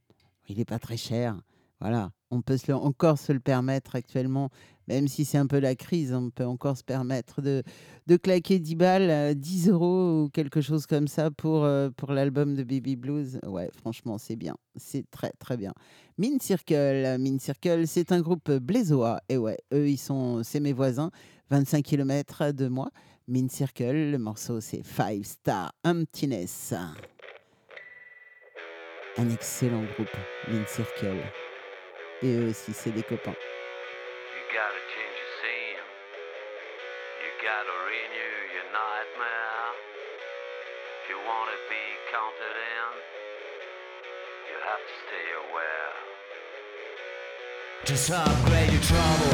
il 0.49 0.59
n'est 0.59 0.67
pas 0.67 0.79
très 0.79 0.99
cher, 0.99 1.41
voilà, 1.81 2.11
on 2.31 2.43
peut 2.43 2.59
encore 2.73 3.19
se 3.19 3.33
le 3.33 3.41
permettre 3.41 3.97
actuellement, 3.97 4.51
même 4.89 5.09
si 5.09 5.25
c'est 5.25 5.39
un 5.39 5.47
peu 5.47 5.59
la 5.59 5.75
crise, 5.75 6.13
on 6.13 6.31
peut 6.31 6.45
encore 6.45 6.77
se 6.77 6.85
permettre 6.85 7.41
de, 7.41 7.63
de 8.07 8.17
claquer 8.17 8.59
10 8.59 8.75
balles, 8.75 9.11
euh, 9.11 9.35
10 9.35 9.69
euros 9.71 10.25
ou 10.25 10.29
quelque 10.29 10.61
chose 10.61 10.87
comme 10.87 11.09
ça 11.09 11.31
pour, 11.31 11.65
euh, 11.65 11.91
pour 11.91 12.13
l'album 12.13 12.55
de 12.55 12.63
Baby 12.63 12.97
Blues. 12.97 13.41
Ouais, 13.47 13.71
franchement, 13.75 14.19
c'est 14.19 14.37
bien. 14.37 14.57
C'est 14.77 15.09
très, 15.11 15.33
très 15.39 15.57
bien. 15.57 15.73
Mean 16.19 16.39
Circle, 16.41 17.17
Mean 17.19 17.39
Circle, 17.39 17.87
c'est 17.87 18.13
un 18.13 18.21
groupe 18.21 18.51
blésois. 18.51 19.21
Et 19.29 19.37
ouais, 19.37 19.59
eux, 19.73 19.89
ils 19.89 19.99
sont, 19.99 20.43
c'est 20.43 20.61
mes 20.61 20.73
voisins, 20.73 21.11
25 21.51 21.83
km 21.83 22.53
de 22.53 22.69
moi. 22.69 22.91
Mean 23.27 23.49
Circle, 23.49 24.11
le 24.11 24.19
morceau, 24.19 24.61
c'est 24.61 24.83
Five 24.85 25.25
Star 25.25 25.73
Emptiness. 25.85 26.75
Un 29.17 29.31
excellent 29.31 29.85
groupe, 29.95 30.17
Mean 30.49 30.65
Circle. 30.67 31.23
Et 32.23 32.37
eux 32.37 32.49
aussi, 32.51 32.73
c'est 32.73 32.93
des 32.93 33.03
copains. 33.03 33.35
Just 47.85 48.11
upgrade 48.11 48.73
your 48.73 48.81
trouble. 48.81 49.34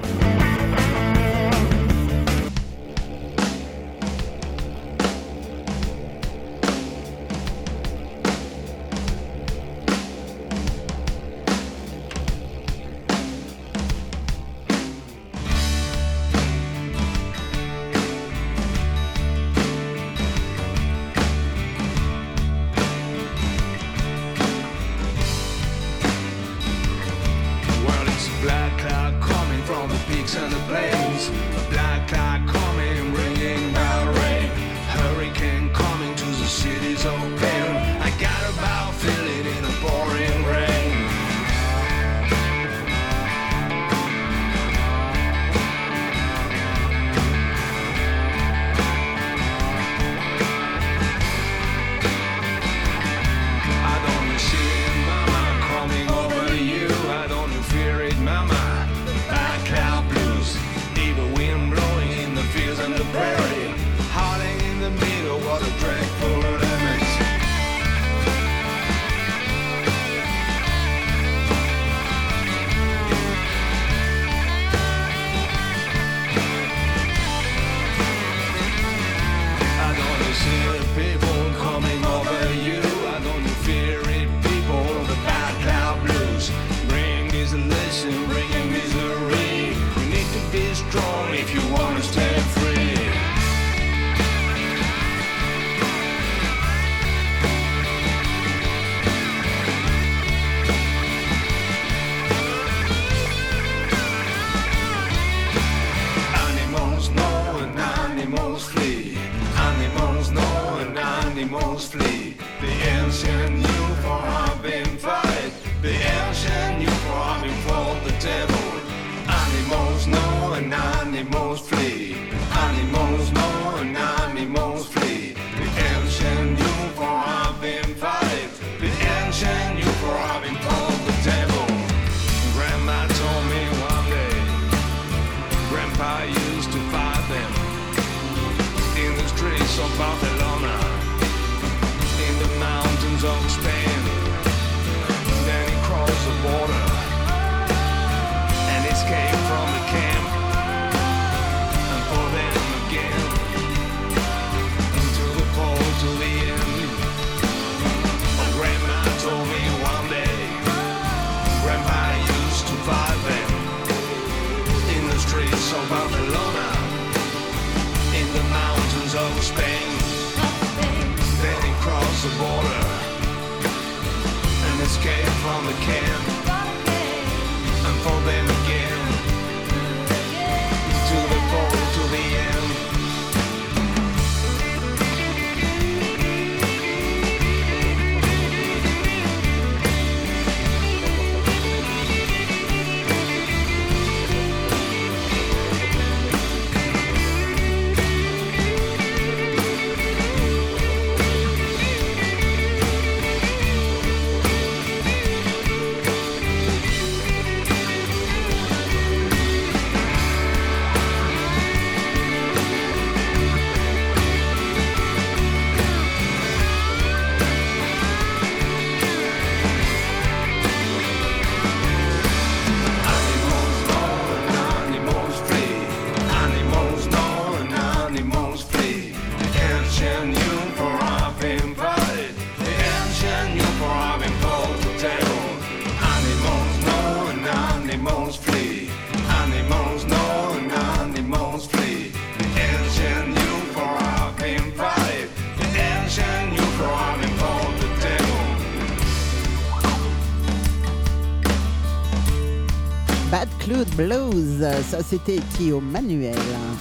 ça 254.61 255.01
c'était 255.03 255.39
Trio 255.53 255.79
Manuel. 255.79 256.35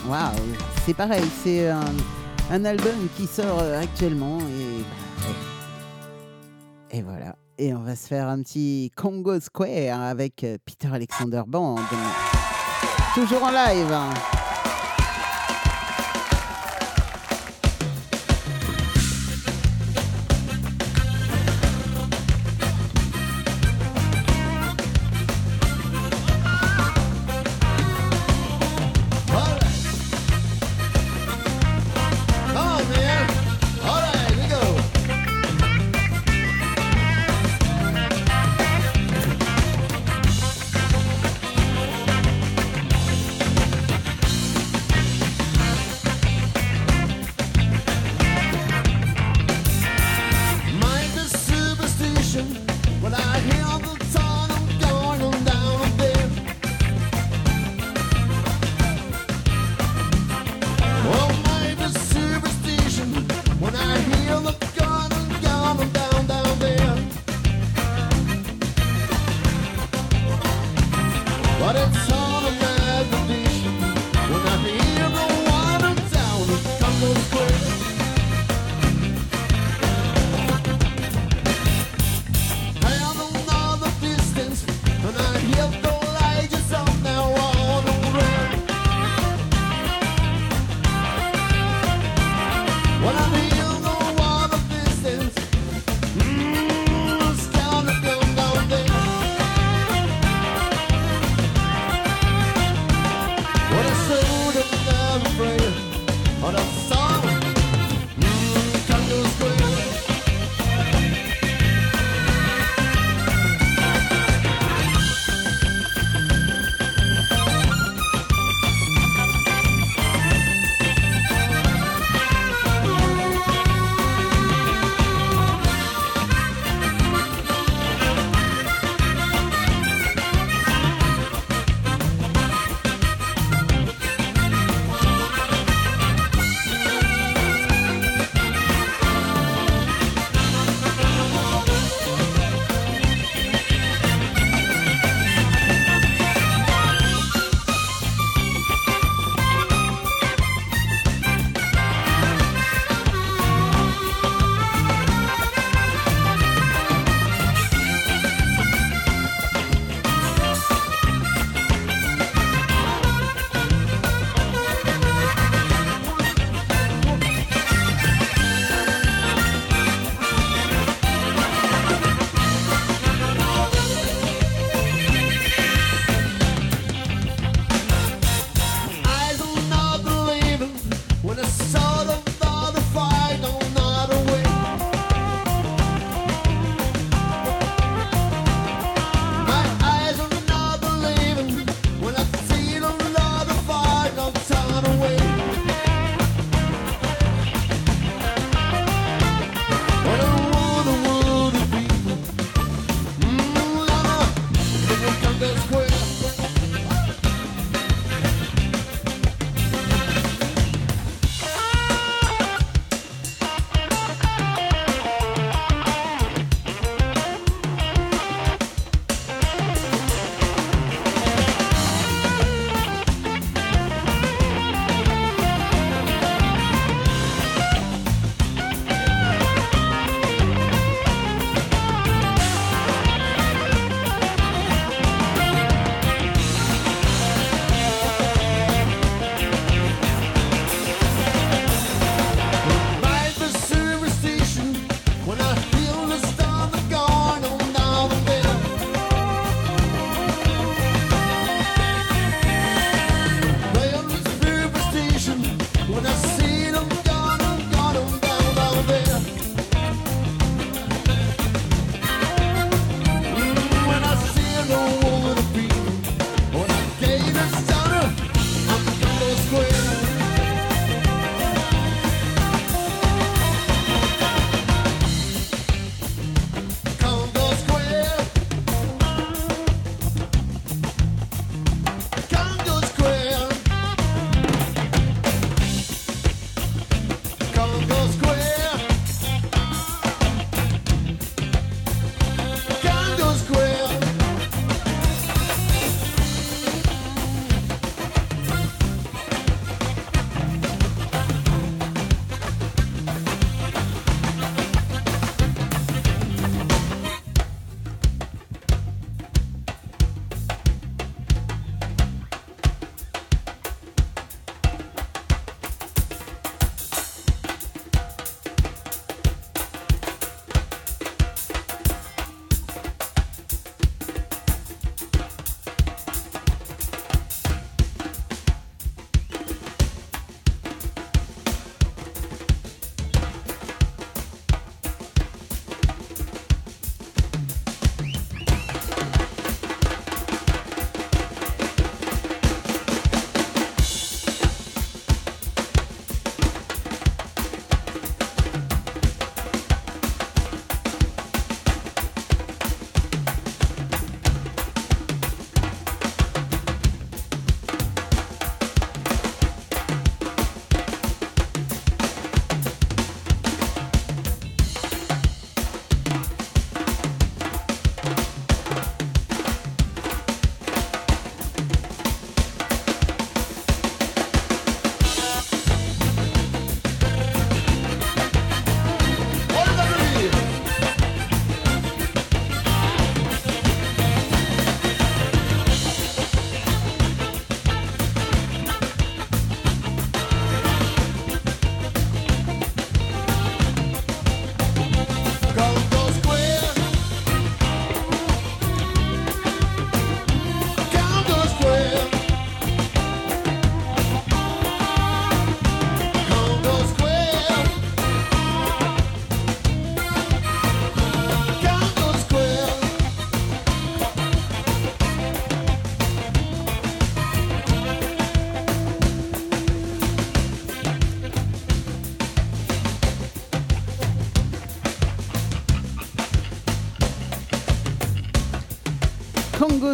Waouh, 0.08 0.34
c'est 0.84 0.94
pareil, 0.94 1.24
c'est 1.42 1.68
un, 1.68 1.80
un, 2.50 2.64
album 2.64 3.08
qui 3.16 3.26
sort 3.26 3.60
euh, 3.60 3.80
actuellement 3.82 4.38
et, 4.38 4.82
bah, 5.22 5.34
et 6.90 7.02
voilà. 7.02 7.36
Et 7.58 7.74
on 7.74 7.80
va 7.80 7.96
se 7.96 8.06
faire 8.06 8.28
un 8.28 8.42
petit 8.42 8.90
Congo 8.96 9.38
Square 9.40 10.00
avec 10.00 10.44
euh, 10.44 10.56
Peter 10.64 10.88
Alexander 10.92 11.42
Band, 11.46 11.76
toujours 13.14 13.44
en 13.44 13.50
live. 13.50 13.92
Hein. 13.92 14.39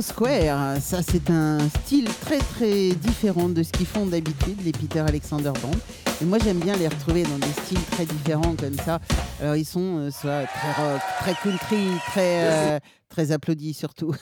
Square, 0.02 0.76
ça 0.80 1.00
c'est 1.02 1.30
un 1.30 1.68
style 1.68 2.08
très 2.20 2.38
très 2.38 2.90
différent 2.90 3.48
de 3.48 3.62
ce 3.62 3.72
qu'ils 3.72 3.86
font 3.86 4.06
d'habitude, 4.06 4.58
les 4.64 4.72
Peter 4.72 5.00
Alexander 5.00 5.52
Band. 5.62 5.78
Et 6.20 6.24
moi 6.24 6.38
j'aime 6.38 6.58
bien 6.58 6.76
les 6.76 6.88
retrouver 6.88 7.22
dans 7.22 7.38
des 7.38 7.52
styles 7.64 7.82
très 7.92 8.04
différents 8.04 8.54
comme 8.56 8.74
ça. 8.74 9.00
Alors 9.40 9.56
ils 9.56 9.64
sont 9.64 9.98
euh, 9.98 10.10
soit 10.10 10.44
très 10.44 10.72
rock, 10.72 11.00
très 11.20 11.34
country, 11.34 11.86
très 12.08 12.76
euh, 12.76 12.78
très 13.08 13.32
applaudis 13.32 13.74
surtout. 13.74 14.14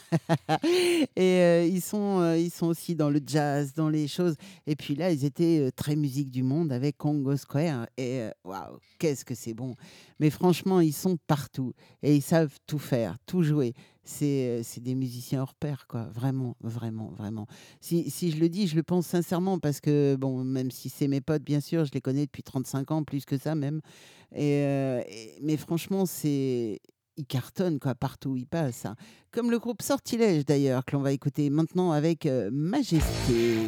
et 1.16 1.40
euh, 1.40 1.68
ils 1.68 1.82
sont 1.82 2.20
euh, 2.20 2.38
ils 2.38 2.50
sont 2.50 2.66
aussi 2.66 2.94
dans 2.94 3.10
le 3.10 3.20
jazz, 3.24 3.72
dans 3.74 3.88
les 3.88 4.06
choses. 4.06 4.36
Et 4.66 4.76
puis 4.76 4.94
là 4.94 5.10
ils 5.10 5.24
étaient 5.24 5.70
très 5.74 5.96
musique 5.96 6.30
du 6.30 6.42
monde 6.42 6.72
avec 6.72 6.96
Congo 6.96 7.36
Square. 7.36 7.86
Et 7.96 8.28
waouh, 8.44 8.78
qu'est-ce 8.98 9.24
que 9.24 9.34
c'est 9.34 9.54
bon. 9.54 9.74
Mais 10.20 10.30
franchement 10.30 10.80
ils 10.80 10.92
sont 10.92 11.16
partout 11.26 11.72
et 12.02 12.14
ils 12.14 12.22
savent 12.22 12.56
tout 12.66 12.78
faire, 12.78 13.16
tout 13.26 13.42
jouer. 13.42 13.74
C'est 14.04 14.48
euh, 14.48 14.60
c'est 14.62 14.82
des 14.82 14.94
musiciens 14.94 15.42
hors 15.42 15.54
pair, 15.54 15.86
quoi. 15.88 16.04
Vraiment, 16.12 16.56
vraiment, 16.60 17.10
vraiment. 17.16 17.46
Si, 17.80 18.10
si 18.10 18.30
je 18.30 18.38
le 18.38 18.48
dis, 18.48 18.66
je 18.68 18.76
le 18.76 18.82
pense 18.82 19.06
sincèrement 19.06 19.58
parce 19.58 19.80
que, 19.80 20.16
bon, 20.16 20.44
même 20.44 20.70
si 20.70 20.88
c'est 20.90 21.08
mes 21.08 21.20
potes, 21.20 21.42
bien 21.42 21.60
sûr, 21.60 21.84
je 21.84 21.90
les 21.92 22.00
connais 22.00 22.26
depuis 22.26 22.42
35 22.42 22.90
ans, 22.90 23.02
plus 23.04 23.24
que 23.24 23.38
ça 23.38 23.54
même. 23.54 23.80
Et, 24.34 24.62
euh, 24.64 25.02
mais 25.42 25.56
franchement, 25.56 26.06
c'est. 26.06 26.80
Ils 27.16 27.26
cartonnent, 27.26 27.78
quoi, 27.78 27.94
partout 27.94 28.30
où 28.30 28.36
ils 28.36 28.44
passent. 28.46 28.86
hein. 28.86 28.96
Comme 29.30 29.48
le 29.52 29.60
groupe 29.60 29.82
Sortilège, 29.82 30.44
d'ailleurs, 30.44 30.84
que 30.84 30.96
l'on 30.96 31.02
va 31.02 31.12
écouter 31.12 31.48
maintenant 31.48 31.92
avec 31.92 32.26
euh, 32.26 32.50
Majesté. 32.52 33.58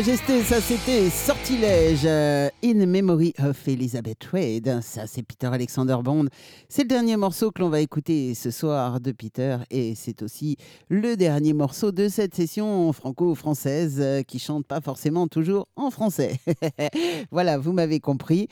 Majesté, 0.00 0.42
ça 0.44 0.62
c'était 0.62 1.10
Sortilège, 1.10 2.06
euh, 2.06 2.48
In 2.64 2.86
Memory 2.86 3.34
of 3.38 3.68
Elizabeth 3.68 4.32
Wade. 4.32 4.80
Ça 4.80 5.06
c'est 5.06 5.22
Peter 5.22 5.48
Alexander 5.48 5.98
Bond. 6.02 6.24
C'est 6.70 6.84
le 6.84 6.88
dernier 6.88 7.18
morceau 7.18 7.50
que 7.50 7.60
l'on 7.60 7.68
va 7.68 7.80
écouter 7.80 8.34
ce 8.34 8.50
soir 8.50 8.98
de 8.98 9.12
Peter 9.12 9.58
et 9.70 9.94
c'est 9.94 10.22
aussi 10.22 10.56
le 10.88 11.18
dernier 11.18 11.52
morceau 11.52 11.92
de 11.92 12.08
cette 12.08 12.34
session 12.34 12.90
franco-française 12.94 13.98
euh, 14.00 14.22
qui 14.22 14.38
chante 14.38 14.66
pas 14.66 14.80
forcément 14.80 15.28
toujours 15.28 15.68
en 15.76 15.90
français. 15.90 16.40
voilà, 17.30 17.58
vous 17.58 17.74
m'avez 17.74 18.00
compris. 18.00 18.48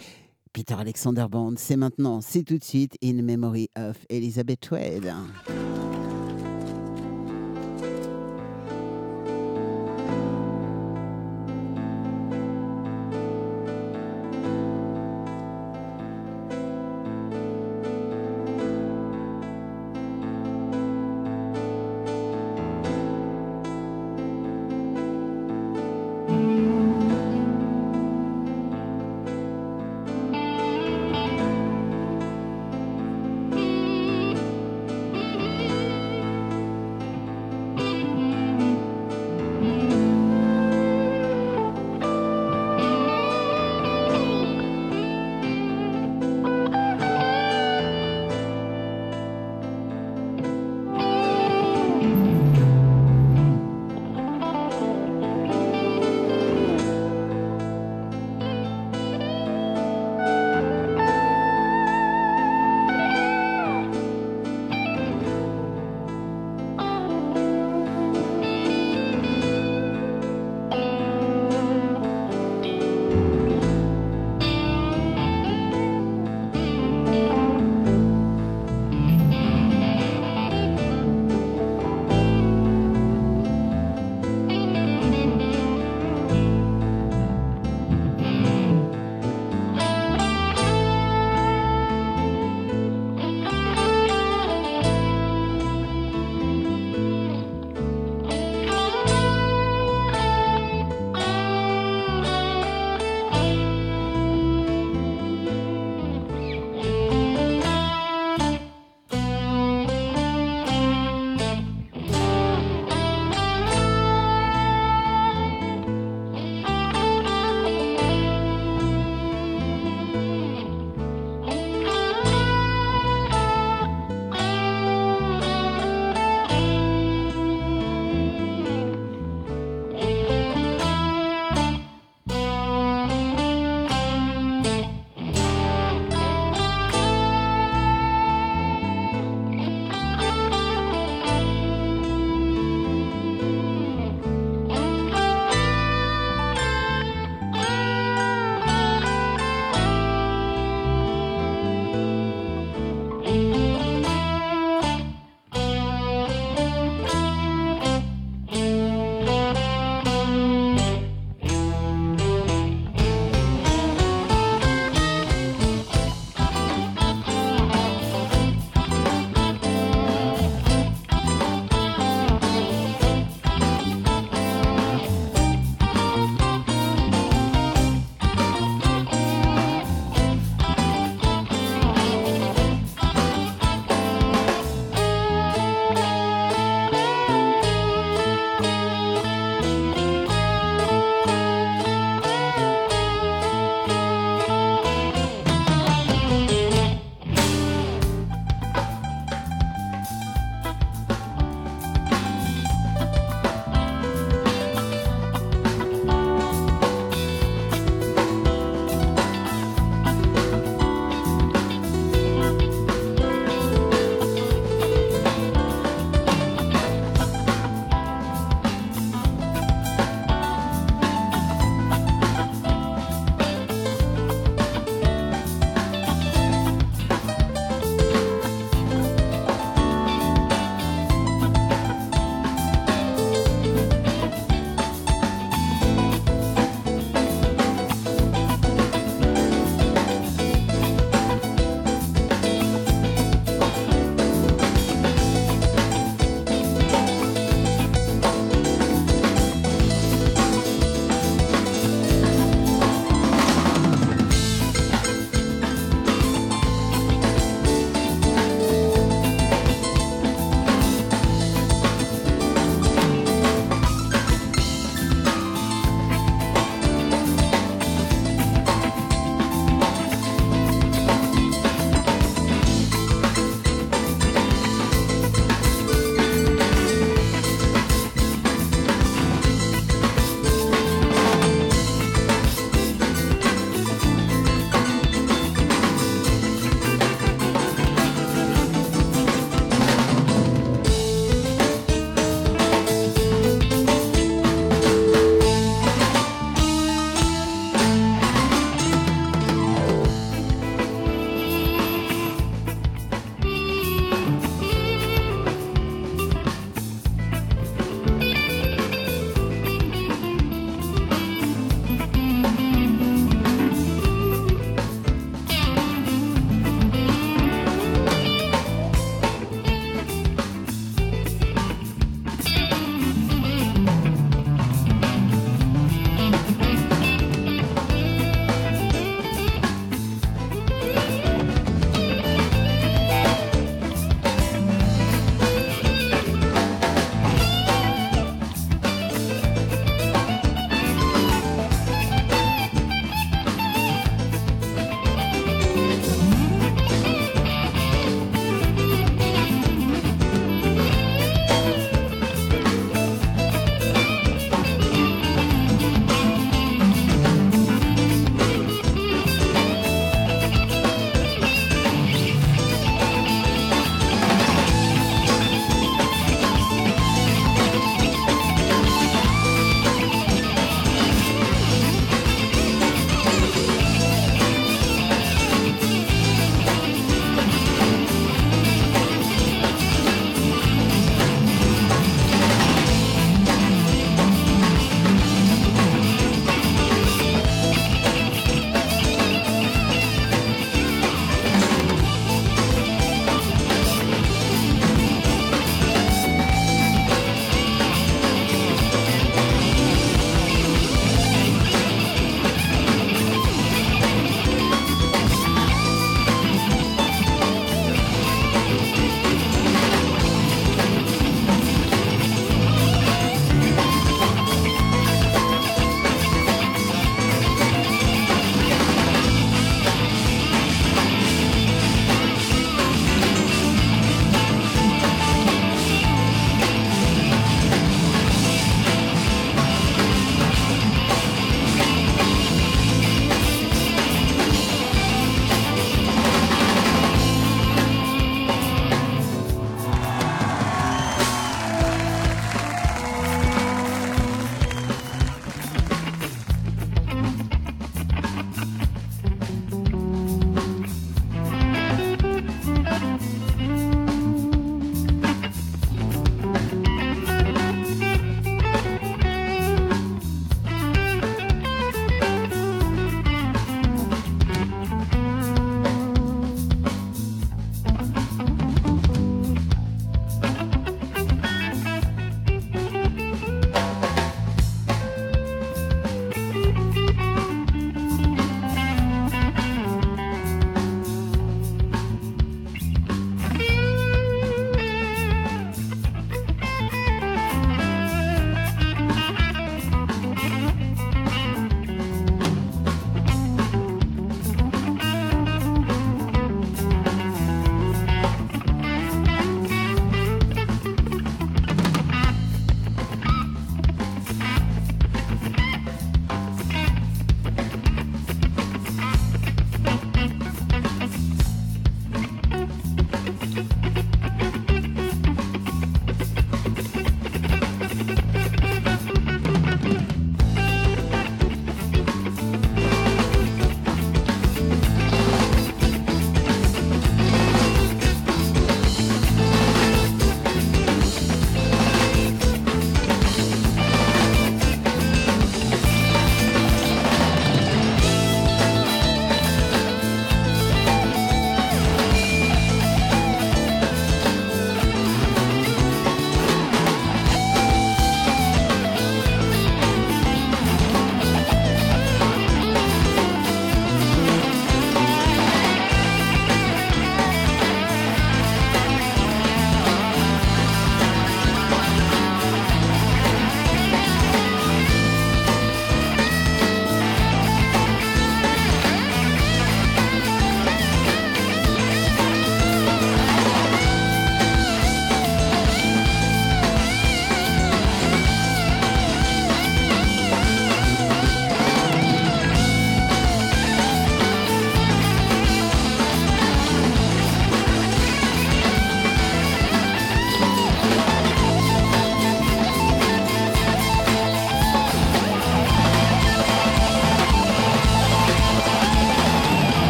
Peter 0.53 0.75
Alexander 0.79 1.25
Bond, 1.31 1.55
c'est 1.57 1.77
maintenant, 1.77 2.21
c'est 2.21 2.43
tout 2.43 2.59
de 2.59 2.65
suite 2.65 2.99
In 3.03 3.23
Memory 3.23 3.71
of 3.75 3.97
Elizabeth 4.11 4.71
Wade. 4.71 5.15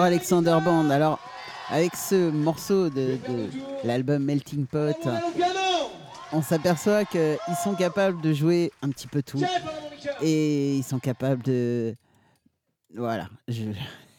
Alexander 0.00 0.58
Band. 0.64 0.88
Alors, 0.90 1.18
avec 1.68 1.94
ce 1.96 2.30
morceau 2.30 2.88
de, 2.88 3.18
l'album 3.84 4.24
Melting 4.24 4.66
Pot, 4.66 4.96
on 6.32 6.40
s'aperçoit 6.40 7.04
qu'ils 7.04 7.36
sont 7.62 7.74
capables 7.74 8.22
de 8.22 8.32
jouer 8.32 8.72
un 8.80 8.88
petit 8.88 9.06
peu 9.06 9.22
tout. 9.22 9.42
Et 10.22 10.76
ils 10.76 10.82
sont 10.82 10.98
capables 10.98 11.42
de. 11.42 11.94
Voilà. 12.94 13.28
Je... 13.48 13.64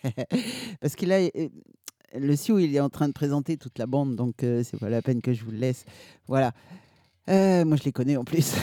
Parce 0.81 0.95
qu'il 0.95 1.11
a. 1.11 1.29
Le 2.15 2.35
Sioux, 2.35 2.59
il 2.59 2.75
est 2.75 2.79
en 2.79 2.89
train 2.89 3.07
de 3.07 3.13
présenter 3.13 3.57
toute 3.57 3.79
la 3.79 3.87
bande, 3.87 4.15
donc 4.15 4.43
euh, 4.43 4.61
c'est 4.63 4.77
pas 4.77 4.89
la 4.89 5.01
peine 5.01 5.19
que 5.19 5.33
je 5.33 5.43
vous 5.43 5.49
le 5.49 5.57
laisse. 5.57 5.83
Voilà. 6.27 6.51
Euh, 7.29 7.65
moi, 7.65 7.75
je 7.77 7.83
les 7.83 7.91
connais 7.91 8.17
en 8.17 8.23
plus. 8.23 8.53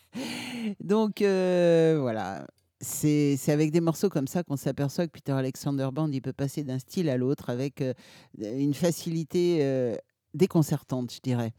donc, 0.80 1.20
euh, 1.20 1.98
voilà. 2.00 2.46
C'est 2.80 3.36
avec 3.48 3.72
des 3.72 3.80
morceaux 3.80 4.08
comme 4.08 4.28
ça 4.28 4.44
qu'on 4.44 4.56
s'aperçoit 4.56 5.08
que 5.08 5.12
Peter 5.12 5.32
Alexander 5.32 5.88
Band, 5.92 6.10
il 6.12 6.22
peut 6.22 6.32
passer 6.32 6.62
d'un 6.62 6.78
style 6.78 7.08
à 7.08 7.16
l'autre 7.16 7.50
avec 7.50 7.80
euh, 7.80 7.92
une 8.40 8.72
facilité 8.74 9.58
euh, 9.62 9.96
déconcertante, 10.32 11.12
je 11.12 11.18
dirais. 11.20 11.52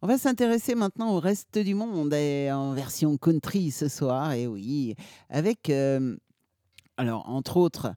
On 0.00 0.06
va 0.06 0.16
s'intéresser 0.16 0.76
maintenant 0.76 1.12
au 1.16 1.18
reste 1.18 1.58
du 1.58 1.74
monde 1.74 2.14
et 2.14 2.52
en 2.52 2.72
version 2.72 3.16
country 3.16 3.72
ce 3.72 3.88
soir, 3.88 4.32
et 4.32 4.46
oui, 4.46 4.94
avec, 5.28 5.70
euh, 5.70 6.16
alors 6.98 7.28
entre 7.28 7.56
autres, 7.56 7.92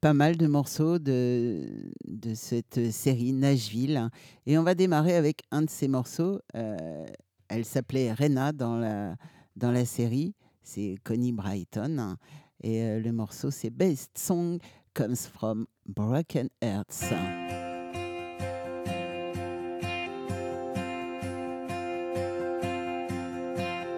pas 0.00 0.12
mal 0.12 0.36
de 0.36 0.46
morceaux 0.46 0.98
de, 0.98 1.90
de 2.06 2.34
cette 2.34 2.90
série 2.92 3.32
Nashville. 3.32 3.96
hein. 3.96 4.10
Et 4.44 4.58
on 4.58 4.62
va 4.62 4.74
démarrer 4.74 5.14
avec 5.14 5.42
un 5.50 5.62
de 5.62 5.70
ces 5.70 5.88
morceaux. 5.88 6.40
elle 6.52 7.64
s'appelait 7.64 8.12
Rena 8.12 8.52
dans 8.52 8.76
la, 8.76 9.16
dans 9.56 9.72
la 9.72 9.86
série. 9.86 10.34
C'est 10.66 10.96
Connie 11.04 11.30
Brighton. 11.30 12.16
Et 12.60 12.82
euh, 12.82 12.98
le 12.98 13.12
morceau, 13.12 13.52
c'est 13.52 13.70
Best 13.70 14.18
Song 14.18 14.58
Comes 14.94 15.14
from 15.14 15.66
Broken 15.86 16.48
Hearts. 16.60 17.04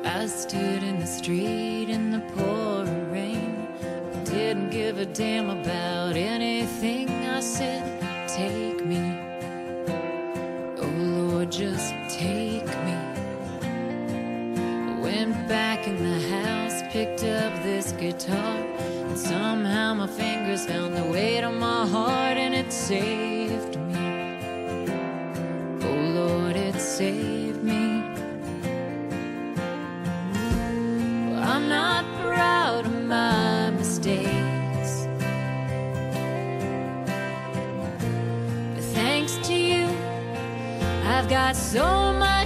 I 0.05 0.27
stood 0.27 0.83
in 0.83 0.99
the 0.99 1.07
street 1.07 1.89
in 1.89 2.11
the 2.11 2.21
pouring 2.35 3.11
rain. 3.11 3.67
Didn't 4.25 4.69
give 4.69 4.99
a 4.99 5.07
damn 5.07 5.49
about 5.49 6.17
anything. 6.17 7.09
I 7.09 7.41
said, 7.41 7.83
Take 8.29 8.85
me. 8.85 9.01
Oh 10.77 11.31
Lord, 11.31 11.51
just 11.51 11.95
Went 15.09 15.49
back 15.49 15.87
in 15.87 15.97
the 16.03 16.21
house, 16.37 16.83
picked 16.93 17.25
up 17.25 17.63
this 17.63 17.93
guitar. 17.93 18.59
And 19.09 19.17
somehow 19.17 19.95
my 19.95 20.07
fingers 20.07 20.67
found 20.67 20.95
the 20.95 21.05
way 21.05 21.41
to 21.41 21.51
my 21.51 21.87
heart 21.87 22.37
and 22.37 22.55
it 22.55 22.71
saved 22.71 23.79
me. 23.89 24.37
Oh 25.83 26.01
Lord, 26.19 26.57
it 26.57 26.79
saved 26.79 27.65
me. 27.65 28.03
I'm 31.53 31.71
not 31.71 32.05
proud 32.21 32.85
of 32.85 33.03
my 33.07 33.71
mistakes. 33.71 35.09
But 38.75 38.85
thanks 38.93 39.39
to 39.49 39.55
you, 39.55 39.87
I've 41.07 41.31
got 41.31 41.57
so 41.57 42.13
much. 42.13 42.38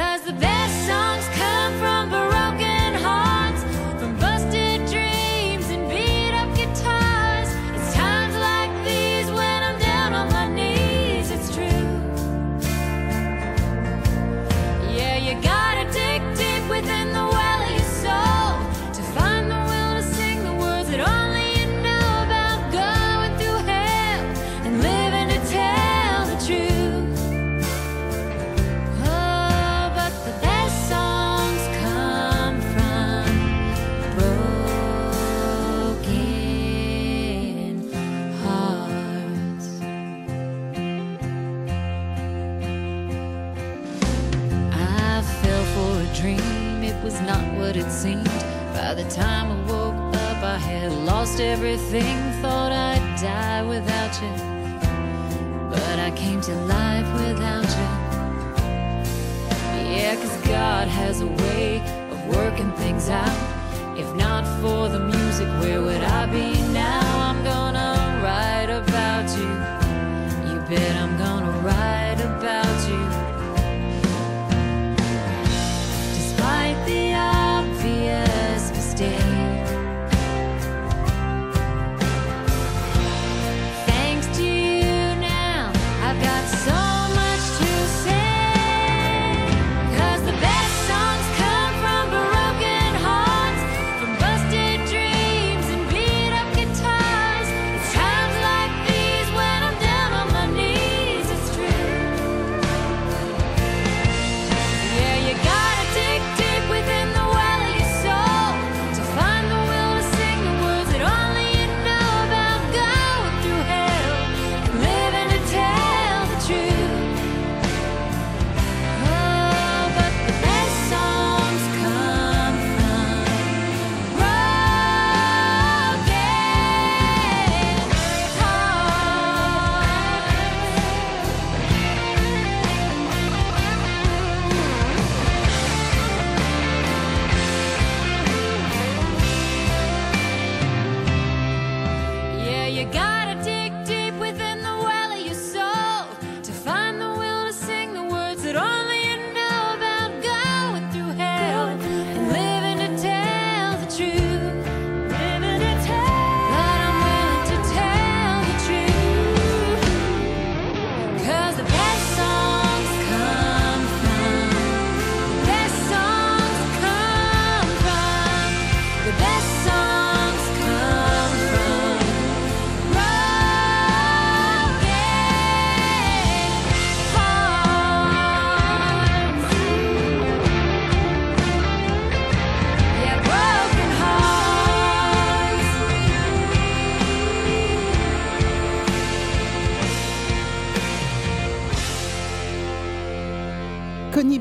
Cause 0.00 0.22
the 0.22 0.49
time 49.10 49.50
I 49.50 49.72
woke 49.72 50.14
up, 50.14 50.42
I 50.42 50.56
had 50.56 50.92
lost 50.92 51.40
everything. 51.40 52.16
Thought 52.40 52.70
I'd 52.70 53.20
die 53.20 53.62
without 53.62 54.14
you, 54.22 54.32
but 55.68 55.98
I 55.98 56.12
came 56.12 56.40
to 56.42 56.54
life 56.66 57.08
without 57.14 57.68
you. 57.78 57.88
Yeah, 59.90 60.14
cause 60.14 60.36
God 60.46 60.86
has 60.86 61.22
a 61.22 61.26
way 61.26 61.80
of 62.12 62.36
working 62.36 62.70
things 62.72 63.08
out. 63.08 63.98
If 63.98 64.14
not 64.14 64.44
for 64.62 64.88
the 64.88 65.00
music, 65.00 65.48
where 65.60 65.82
would 65.82 66.02
I 66.02 66.26
be 66.26 66.52
now? 66.72 67.02
I'm 67.28 67.42
gonna 67.42 68.20
write 68.22 68.70
about 68.70 69.28
you. 69.36 69.50
You 70.48 70.60
bet 70.68 70.96
I'm 70.96 71.18
gonna 71.18 71.50
write 71.66 71.99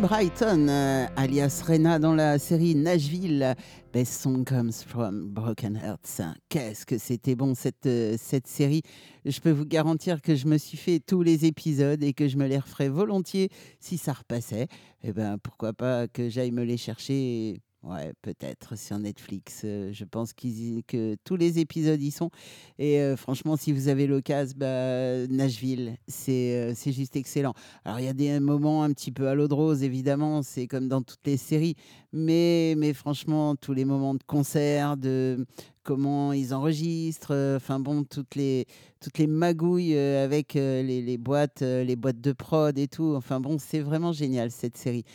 Brighton, 0.09 0.69
euh, 0.69 1.05
alias 1.17 1.61
Rena 1.67 1.99
dans 1.99 2.15
la 2.15 2.39
série 2.39 2.73
Nashville. 2.73 3.53
Best 3.93 4.23
Song 4.23 4.43
Comes 4.43 4.71
from 4.71 5.29
Broken 5.29 5.75
Hearts. 5.77 6.19
Qu'est-ce 6.49 6.87
que 6.87 6.97
c'était 6.97 7.35
bon 7.35 7.53
cette, 7.53 7.85
euh, 7.85 8.15
cette 8.17 8.47
série. 8.47 8.81
Je 9.23 9.39
peux 9.39 9.51
vous 9.51 9.67
garantir 9.67 10.23
que 10.23 10.33
je 10.33 10.47
me 10.47 10.57
suis 10.57 10.79
fait 10.79 10.99
tous 10.99 11.21
les 11.21 11.45
épisodes 11.45 12.03
et 12.03 12.13
que 12.13 12.27
je 12.27 12.37
me 12.37 12.47
les 12.47 12.57
referais 12.57 12.89
volontiers 12.89 13.49
si 13.79 13.99
ça 13.99 14.13
repassait. 14.13 14.67
Et 15.03 15.13
ben 15.13 15.37
pourquoi 15.37 15.73
pas 15.73 16.07
que 16.07 16.27
j'aille 16.27 16.51
me 16.51 16.63
les 16.63 16.77
chercher. 16.77 17.61
Ouais, 17.81 18.11
peut-être 18.21 18.77
sur 18.77 18.99
Netflix. 18.99 19.61
je 19.63 20.03
pense 20.03 20.33
qu'ils 20.33 20.83
que 20.83 21.15
tous 21.23 21.37
les 21.37 21.59
épisodes 21.59 22.01
y 22.01 22.11
sont. 22.11 22.29
Et 22.77 23.15
franchement, 23.15 23.55
si 23.55 23.71
vous 23.71 23.87
avez 23.87 24.05
l'occasion, 24.05 24.57
bah, 24.57 25.25
Nashville, 25.27 25.95
c'est 26.09 26.73
c'est 26.75 26.91
juste 26.91 27.15
excellent. 27.15 27.53
Alors, 27.85 28.01
il 28.01 28.05
y 28.05 28.09
a 28.09 28.13
des 28.13 28.37
moments 28.41 28.83
un 28.83 28.91
petit 28.91 29.13
peu 29.13 29.29
à 29.29 29.33
l'eau 29.33 29.47
de 29.47 29.53
rose, 29.53 29.81
évidemment, 29.81 30.41
c'est 30.41 30.67
comme 30.67 30.89
dans 30.89 31.01
toutes 31.01 31.25
les 31.25 31.37
séries. 31.37 31.75
Mais, 32.11 32.75
mais 32.77 32.93
franchement, 32.93 33.55
tous 33.55 33.73
les 33.73 33.85
moments 33.85 34.13
de 34.13 34.23
concert, 34.23 34.97
de 34.97 35.45
comment 35.83 36.33
ils 36.33 36.53
enregistrent, 36.53 37.55
enfin 37.55 37.79
bon, 37.79 38.03
toutes 38.03 38.35
les, 38.35 38.65
toutes 38.99 39.17
les 39.19 39.27
magouilles 39.27 39.97
avec 39.97 40.55
les, 40.55 41.01
les 41.01 41.17
boîtes, 41.17 41.61
les 41.61 41.95
boîtes 41.95 42.19
de 42.19 42.33
prod 42.33 42.77
et 42.77 42.89
tout. 42.89 43.13
Enfin 43.15 43.39
bon, 43.39 43.57
c'est 43.57 43.79
vraiment 43.79 44.11
génial 44.11 44.51
cette 44.51 44.75
série. 44.75 45.05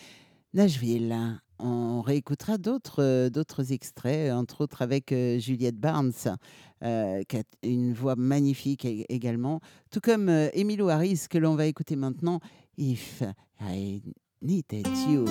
Nashville. 0.55 1.43
On 1.59 2.03
réécoutera 2.03 2.59
d'autres 2.59 3.03
euh, 3.03 3.31
d'autres 3.31 3.73
extraits, 3.73 4.33
entre 4.33 4.61
autres 4.63 4.83
avec 4.83 5.13
euh, 5.13 5.39
Juliette 5.39 5.77
Barnes, 5.79 6.13
euh, 6.83 7.23
qui 7.29 7.37
a 7.39 7.43
une 7.63 7.93
voix 7.95 8.17
magnifique 8.17 8.85
ég- 8.85 9.07
également, 9.09 9.61
tout 9.91 10.01
comme 10.01 10.29
Emilio 10.53 10.89
Harris, 10.89 11.27
que 11.31 11.39
l'on 11.39 11.55
va 11.55 11.67
écouter 11.67 11.97
maintenant, 11.97 12.41
If 12.77 13.23
I 13.61 14.03
Needed 14.43 14.87
You. 15.09 15.25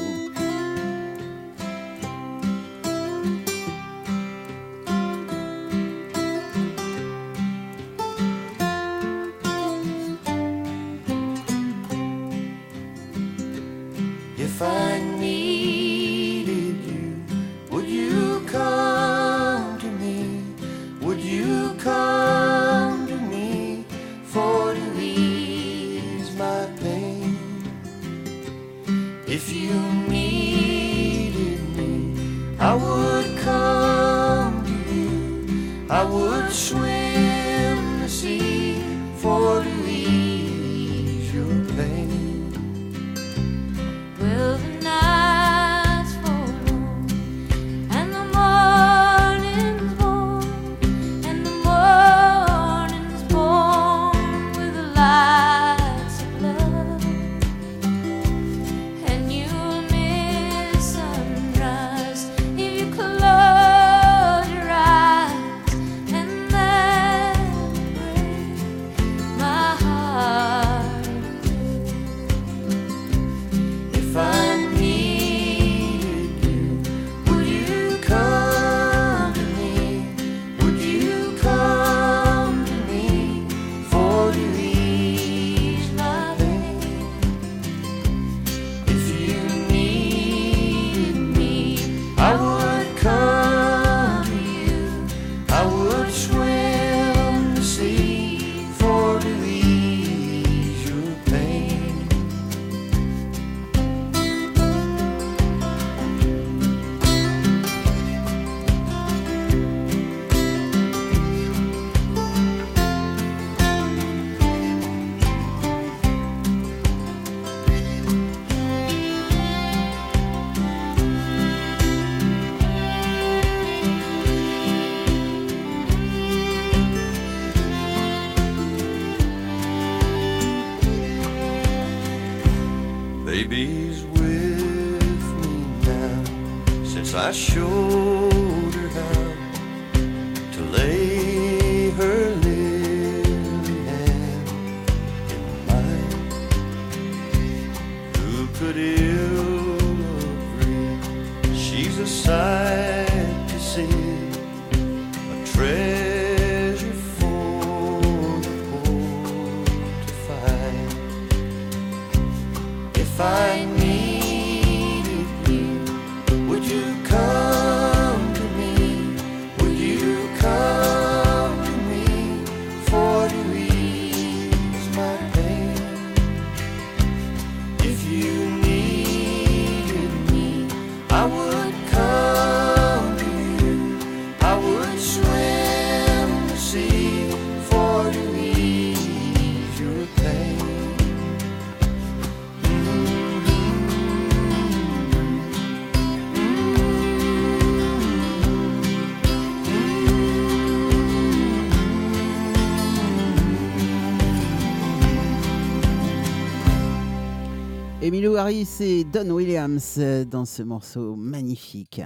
Emilio 208.14 208.35
Harris 208.35 208.69
et 208.80 209.03
Don 209.06 209.27
Williams 209.31 209.99
dans 210.30 210.45
ce 210.45 210.61
morceau 210.61 211.15
magnifique. 211.15 211.99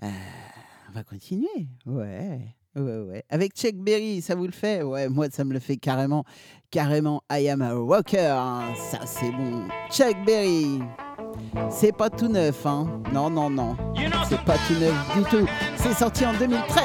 Euh, 0.00 0.06
on 0.88 0.92
va 0.92 1.02
continuer. 1.02 1.66
Ouais. 1.84 2.38
Ouais, 2.76 3.00
ouais. 3.00 3.24
Avec 3.28 3.56
Chuck 3.56 3.74
Berry, 3.74 4.22
ça 4.22 4.36
vous 4.36 4.46
le 4.46 4.52
fait? 4.52 4.84
Ouais, 4.84 5.08
moi, 5.08 5.26
ça 5.32 5.42
me 5.42 5.52
le 5.52 5.58
fait 5.58 5.78
carrément. 5.78 6.22
Carrément, 6.70 7.24
I 7.28 7.48
am 7.48 7.60
a 7.60 7.74
rocker. 7.74 8.36
Ça, 8.76 9.00
c'est 9.04 9.32
bon. 9.32 9.64
Chuck 9.90 10.14
Berry. 10.24 10.78
C'est 11.70 11.90
pas 11.90 12.08
tout 12.08 12.28
neuf, 12.28 12.64
hein. 12.64 13.02
Non, 13.12 13.28
non, 13.28 13.50
non. 13.50 13.76
C'est 14.28 14.44
pas 14.44 14.58
tout 14.68 14.74
neuf 14.74 14.94
du 15.16 15.24
tout. 15.24 15.48
C'est 15.74 15.94
sorti 15.94 16.24
en 16.24 16.34
2013. 16.38 16.84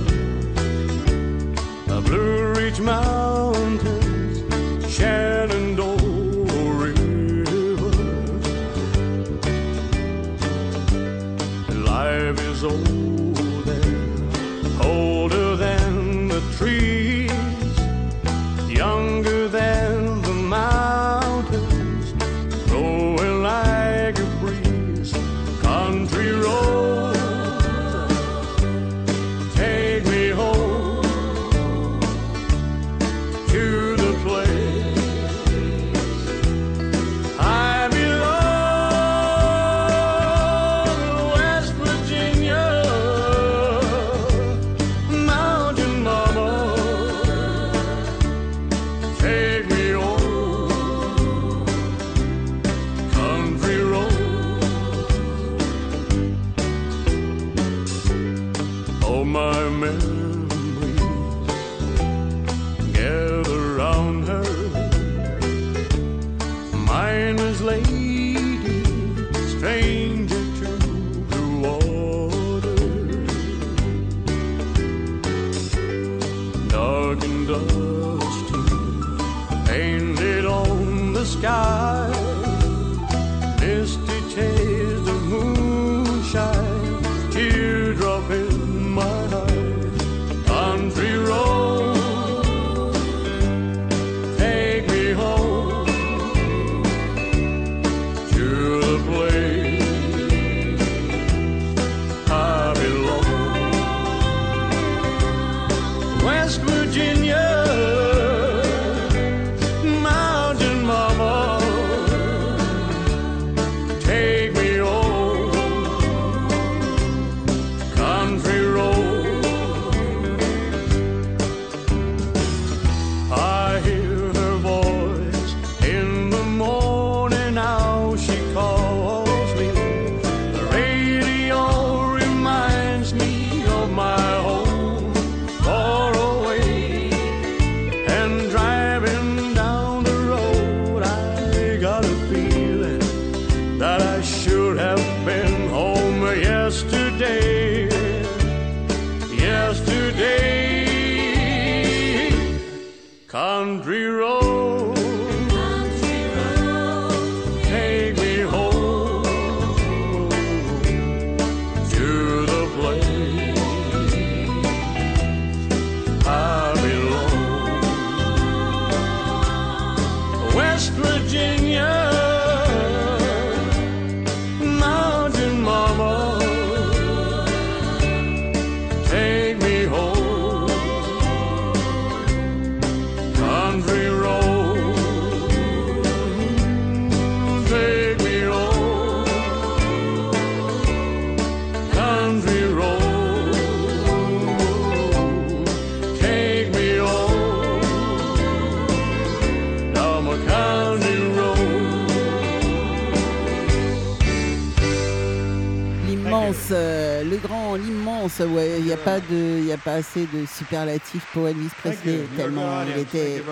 de, 209.19 209.59
il 209.59 209.65
y 209.65 209.71
a 209.71 209.77
pas 209.77 209.95
assez 209.95 210.25
de 210.27 210.45
superlatifs 210.45 211.25
pour 211.33 211.47
Elvis 211.47 211.69
Presley 211.79 212.21
tellement 212.35 212.83
il 212.83 213.01
était 213.01 213.43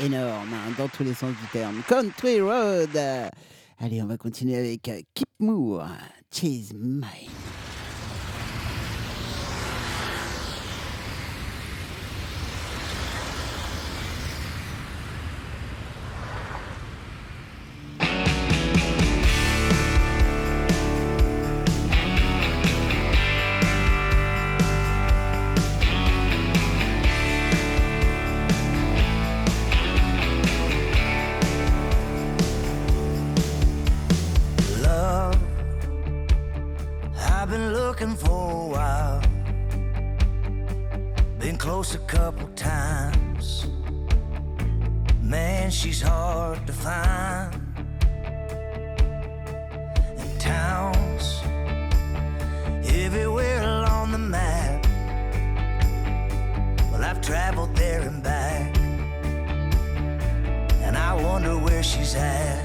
énorme 0.00 0.48
hein, 0.52 0.72
dans 0.78 0.88
tous 0.88 1.04
les 1.04 1.14
sens 1.14 1.30
du 1.30 1.46
terme. 1.52 1.82
Country 1.88 2.40
Road. 2.40 2.96
Allez, 3.80 4.02
on 4.02 4.06
va 4.06 4.16
continuer 4.16 4.56
avec 4.56 4.88
euh, 4.88 5.00
Keep 5.14 5.28
Moore, 5.40 5.88
Chase 6.30 6.72
My 6.74 7.23
close 41.64 41.94
a 41.94 41.98
couple 42.00 42.46
times. 42.48 43.66
Man, 45.22 45.70
she's 45.70 46.02
hard 46.02 46.66
to 46.66 46.74
find. 46.74 47.54
And 50.18 50.38
towns 50.38 51.40
everywhere 52.86 53.62
along 53.62 54.12
the 54.12 54.18
map. 54.18 54.84
Well, 56.92 57.02
I've 57.02 57.22
traveled 57.22 57.74
there 57.74 58.02
and 58.02 58.22
back. 58.22 58.76
And 60.86 60.98
I 60.98 61.14
wonder 61.14 61.56
where 61.56 61.82
she's 61.82 62.14
at. 62.14 62.63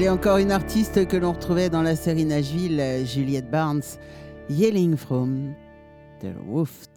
Allez, 0.00 0.08
encore 0.08 0.38
une 0.38 0.50
artiste 0.50 1.06
que 1.08 1.16
l'on 1.18 1.32
retrouvait 1.32 1.68
dans 1.68 1.82
la 1.82 1.94
série 1.94 2.24
Nashville, 2.24 2.80
euh, 2.80 3.04
Juliette 3.04 3.50
Barnes, 3.50 3.82
Yelling 4.48 4.96
from 4.96 5.52
the 6.22 6.28
Roof 6.48 6.89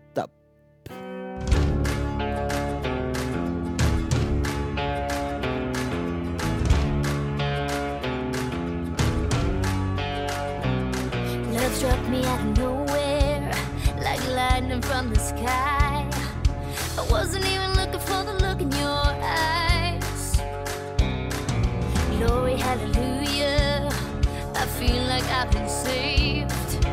I've 25.43 25.51
been 25.51 25.67
saved. 25.67 26.85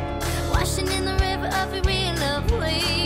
Washing 0.51 0.89
in 0.89 1.05
the 1.05 1.17
river 1.21 1.47
of 1.59 1.73
your 1.73 1.85
real 1.85 2.13
love, 2.17 2.45
please. 2.49 3.00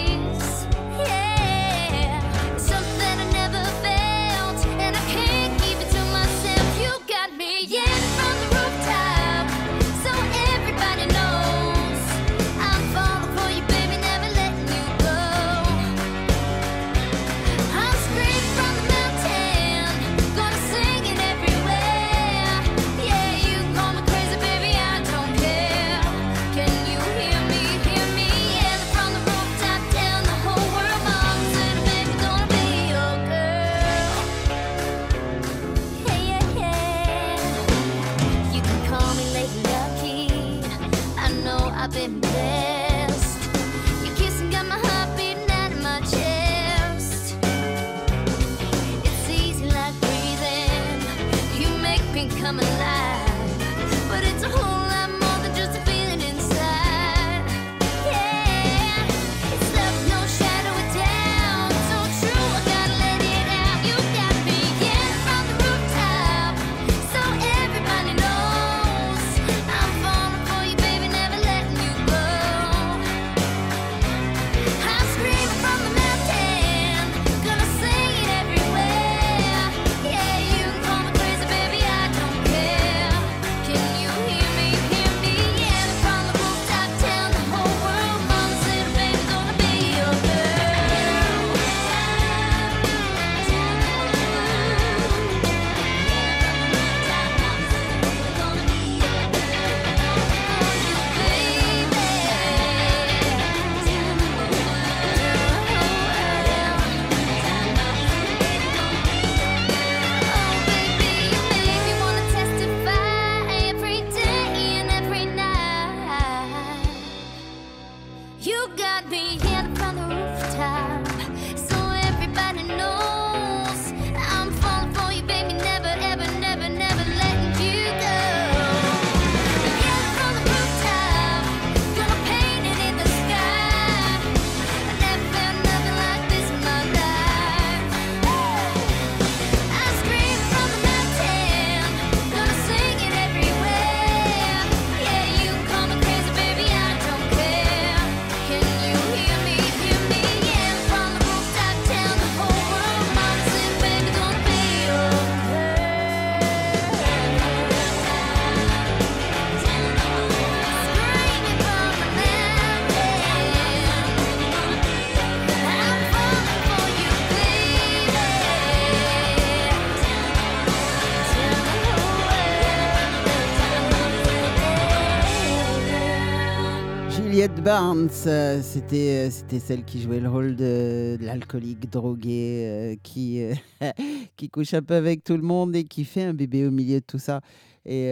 Barnes, 177.65 178.11
euh, 178.27 178.61
c'était 178.62 179.27
euh, 179.27 179.31
c'était 179.31 179.59
celle 179.59 179.85
qui 179.86 180.03
jouait 180.03 180.20
le 180.20 180.28
rôle 180.28 180.55
de, 180.55 181.16
l'alcoolique 181.19 181.91
drogué 181.91 182.66
euh, 182.66 182.97
qui 183.03 183.43
qui 184.36 184.51
couche 184.51 184.74
un 184.74 184.82
peu 184.82 184.93
avec 184.93 185.24
tout 185.24 185.35
le 185.35 185.43
monde 185.43 185.74
et 185.74 185.85
qui 185.85 186.05
fait 186.05 186.24
un 186.24 186.35
bébé 186.35 186.66
au 186.66 186.70
milieu 186.70 187.01
de 187.01 187.05
tout 187.07 187.19
ça. 187.19 187.41
Et 187.86 188.11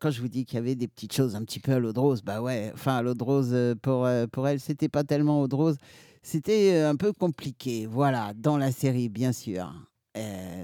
quand 0.00 0.10
je 0.10 0.20
vous 0.20 0.28
dis 0.28 0.44
qu'il 0.44 0.56
y 0.56 0.58
avait 0.58 0.76
des 0.76 0.86
petites 0.86 1.12
choses 1.12 1.34
un 1.34 1.42
petit 1.42 1.58
peu 1.58 1.72
à 1.72 1.78
l'eau 1.80 1.92
de 1.92 1.98
rose, 1.98 2.22
bah 2.22 2.40
ouais, 2.40 2.70
enfin 2.72 2.96
à 2.96 3.02
l'eau 3.02 3.14
de 3.14 3.24
rose 3.24 3.56
pour 3.82 4.08
pour 4.30 4.48
elle, 4.48 4.60
c'était 4.60 4.88
pas 4.88 5.02
tellement 5.02 5.40
eau 5.40 5.48
de 5.48 5.54
rose, 5.54 5.76
c'était 6.22 6.80
un 6.80 6.94
peu 6.94 7.12
compliqué. 7.12 7.86
Voilà, 7.90 8.32
dans 8.36 8.58
la 8.58 8.70
série 8.70 9.08
bien 9.08 9.32
sûr. 9.32 9.72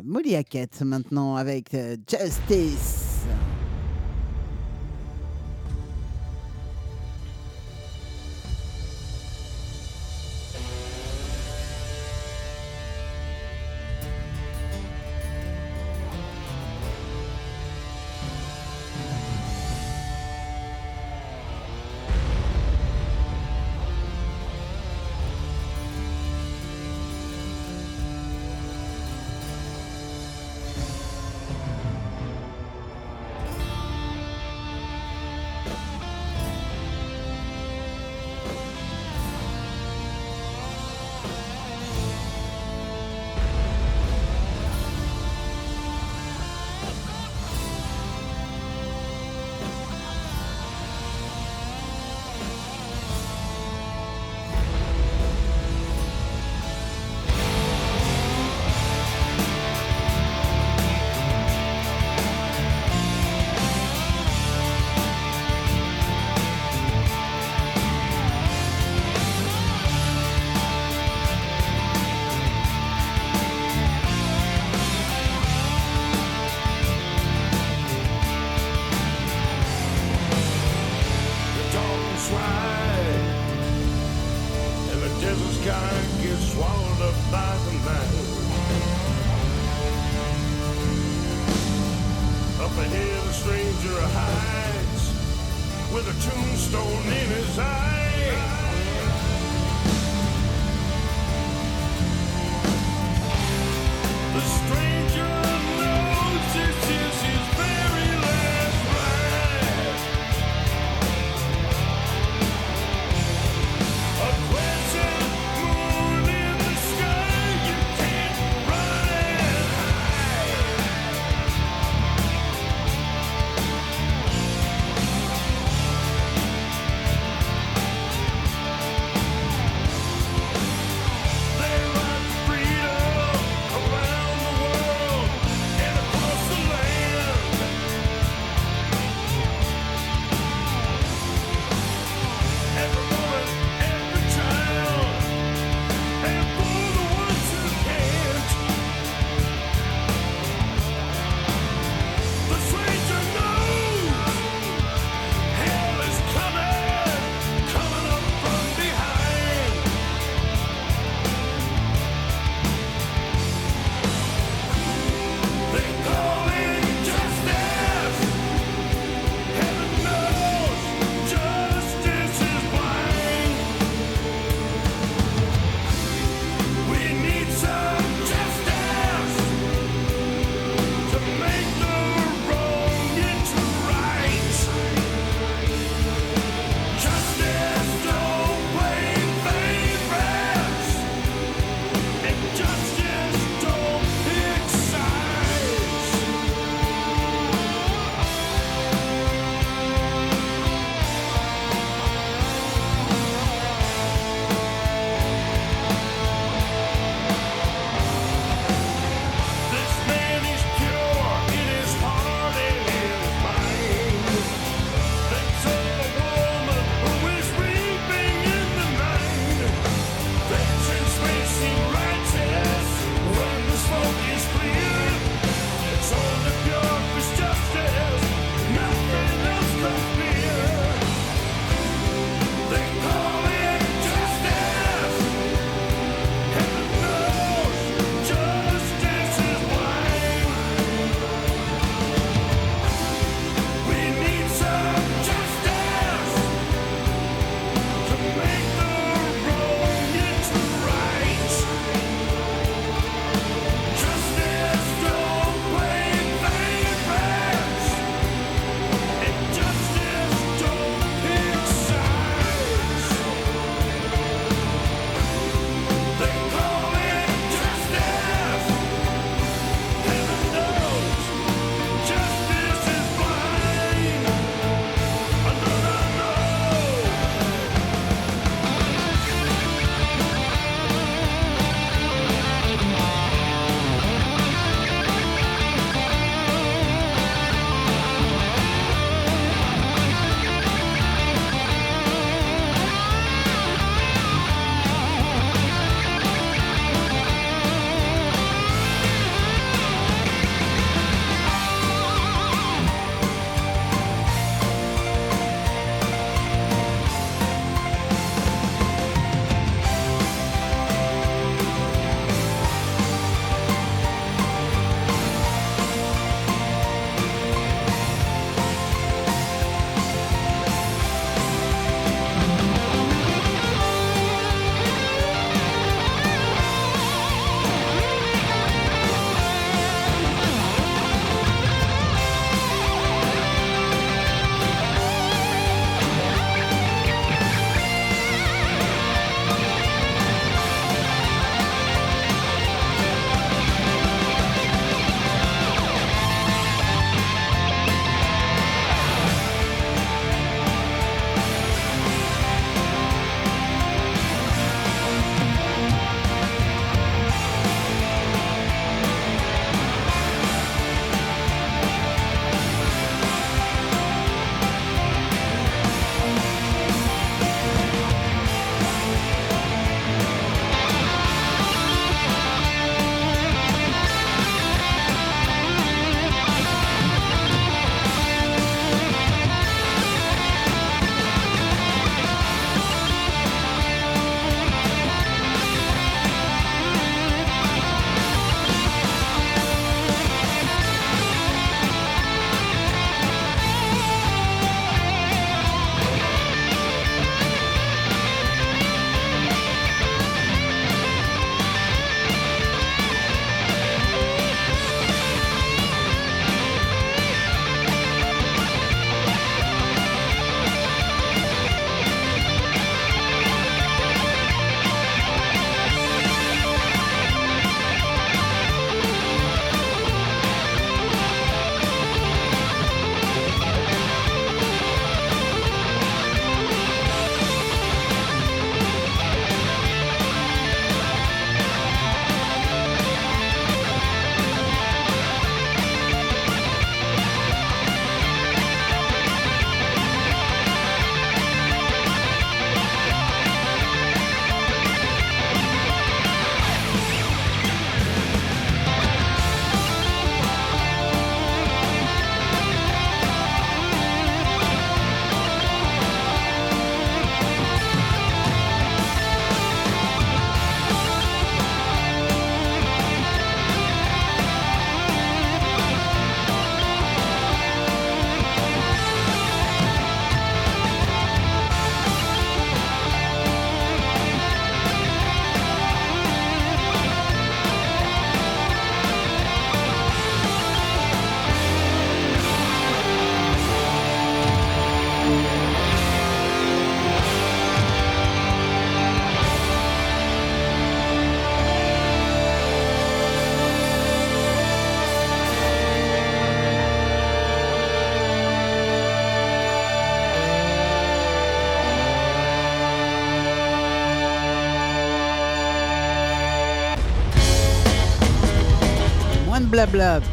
Molly 0.04 0.36
Hackett 0.36 0.82
maintenant 0.82 1.34
avec 1.34 1.76
Justice. 2.08 3.24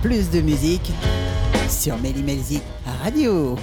plus 0.02 0.30
de 0.30 0.41
musique 0.41 0.91
sur 1.69 1.98
Mélimelzik 1.99 2.64
Radio. 3.02 3.56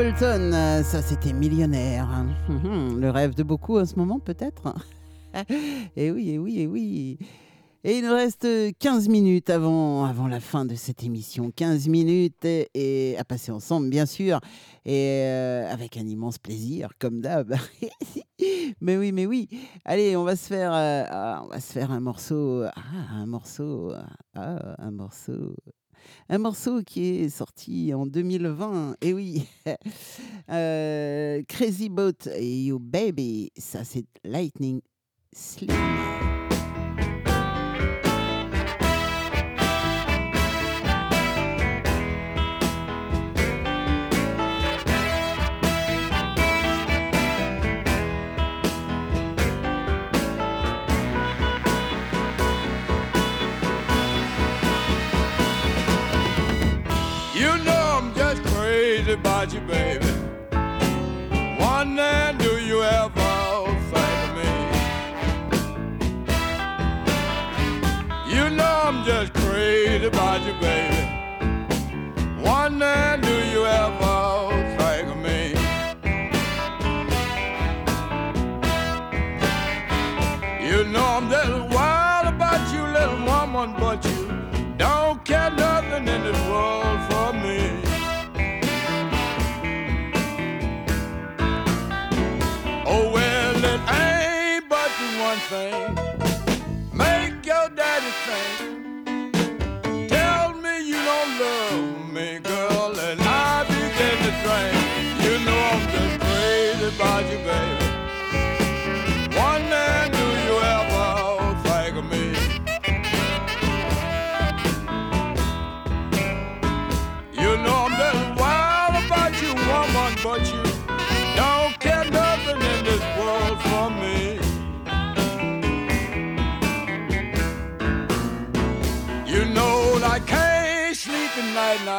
Appleton, 0.00 0.54
euh, 0.54 0.82
ça 0.82 1.02
c'était 1.02 1.34
millionnaire. 1.34 2.08
Mhm, 2.48 2.98
le 3.02 3.10
rêve 3.10 3.34
de 3.34 3.42
beaucoup 3.42 3.78
en 3.78 3.84
ce 3.84 3.96
moment 3.96 4.18
peut-être. 4.18 4.74
et 5.34 5.90
eh 5.94 6.10
oui, 6.10 6.30
et 6.30 6.38
oui, 6.38 6.60
et 6.60 6.66
oui. 6.66 7.18
Et 7.84 7.98
il 7.98 8.06
nous 8.06 8.14
reste 8.14 8.48
15 8.78 9.08
minutes 9.10 9.50
avant, 9.50 10.06
avant 10.06 10.26
la 10.26 10.40
fin 10.40 10.64
de 10.64 10.74
cette 10.74 11.04
émission. 11.04 11.52
15 11.54 11.88
minutes 11.88 12.46
et, 12.46 13.14
à 13.18 13.24
passer 13.24 13.52
ensemble, 13.52 13.90
bien 13.90 14.06
sûr. 14.06 14.40
Et 14.86 15.20
euh, 15.26 15.70
avec 15.70 15.98
un 15.98 16.06
immense 16.06 16.38
plaisir, 16.38 16.92
comme 16.98 17.20
d'hab. 17.20 17.54
mais 18.80 18.96
oui, 18.96 19.12
mais 19.12 19.26
oui. 19.26 19.50
Allez, 19.84 20.16
on 20.16 20.24
va 20.24 20.34
se 20.34 20.46
faire, 20.46 20.72
euh, 20.72 21.04
ah, 21.10 21.42
on 21.44 21.48
va 21.48 21.60
se 21.60 21.72
faire 21.74 21.90
un 21.90 22.00
morceau. 22.00 22.62
Ah, 22.74 23.16
un 23.16 23.26
morceau. 23.26 23.92
Ah, 24.34 24.76
un 24.78 24.92
morceau 24.92 25.54
un 26.28 26.38
morceau 26.38 26.82
qui 26.82 27.06
est 27.06 27.28
sorti 27.28 27.92
en 27.94 28.06
2020, 28.06 28.92
et 29.00 29.08
eh 29.08 29.14
oui, 29.14 29.46
euh, 30.50 31.42
Crazy 31.48 31.88
Boat, 31.88 32.26
You 32.38 32.78
Baby, 32.78 33.52
ça 33.56 33.84
c'est 33.84 34.04
Lightning 34.24 34.80
Sleep. 35.32 35.70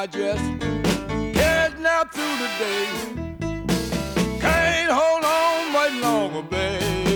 I 0.02 0.08
just 0.08 0.44
can't 1.38 1.80
nap 1.80 2.12
through 2.12 2.38
the 2.42 2.50
day. 2.58 2.88
Can't 4.40 4.92
hold 4.92 5.24
on 5.24 5.72
much 5.74 5.94
longer, 6.02 6.42
baby. 6.42 7.11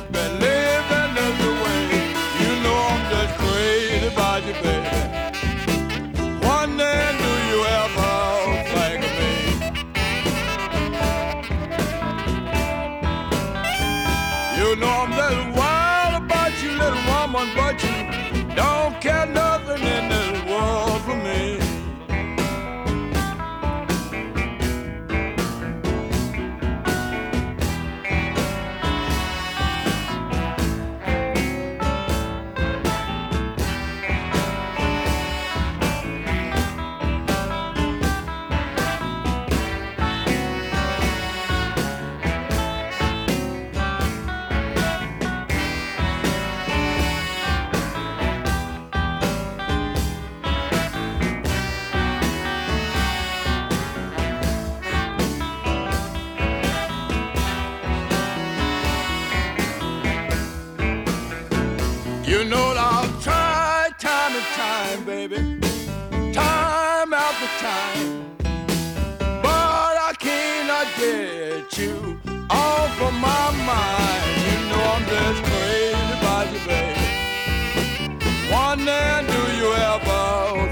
You 62.35 62.43
know 62.43 62.73
that 62.73 62.83
I'll 62.83 63.21
try 63.21 63.91
time 63.97 64.35
and 64.35 64.45
time, 64.59 65.05
baby, 65.05 65.37
time 66.33 67.13
after 67.13 67.47
time, 67.63 68.35
but 69.41 69.95
I 70.09 70.13
cannot 70.19 70.87
get 70.99 71.77
you 71.77 72.19
off 72.49 73.01
of 73.01 73.13
my 73.13 73.51
mind. 73.63 74.25
You 74.47 74.57
know 74.67 74.83
I'm 74.95 75.05
just 75.15 75.39
crazy 75.47 76.11
about 76.19 76.51
you, 76.51 76.59
baby. 76.67 77.07
One 78.51 78.79
Wondering, 78.79 79.27
do 79.31 79.41
you 79.55 79.71
ever 79.71 80.64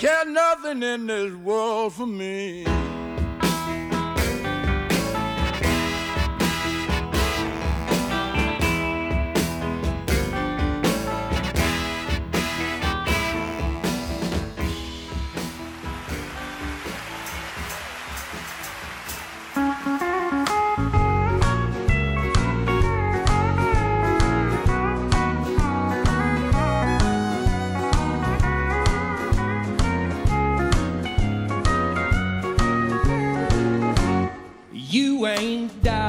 care 0.00 0.24
nothing 0.24 0.82
in 0.82 1.06
this 1.06 1.34
world 1.34 1.92
for 1.92 2.06
me. 2.06 2.64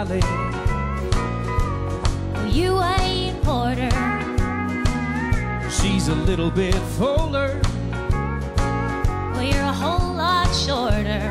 Dolly. 0.03 0.22
You 2.49 2.82
ain't 2.82 3.40
Porter. 3.44 3.91
She's 5.69 6.07
a 6.07 6.15
little 6.15 6.49
bit 6.49 6.73
fuller. 6.98 7.60
Well, 9.34 9.44
you're 9.44 9.61
a 9.61 9.73
whole 9.84 10.15
lot 10.15 10.48
shorter. 10.56 11.22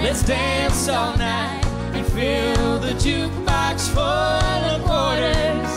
Let's 0.00 0.22
dance 0.22 0.88
all 0.88 1.16
night 1.16 1.64
and 1.92 2.06
fill 2.06 2.78
the 2.78 2.92
jukebox 3.02 3.88
full 3.88 4.62
of 4.74 4.82
quarters. 4.84 5.72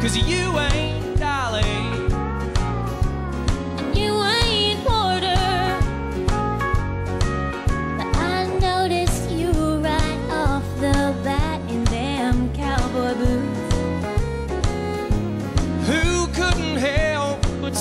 Cause 0.00 0.16
you 0.16 0.56
ain't 0.58 0.89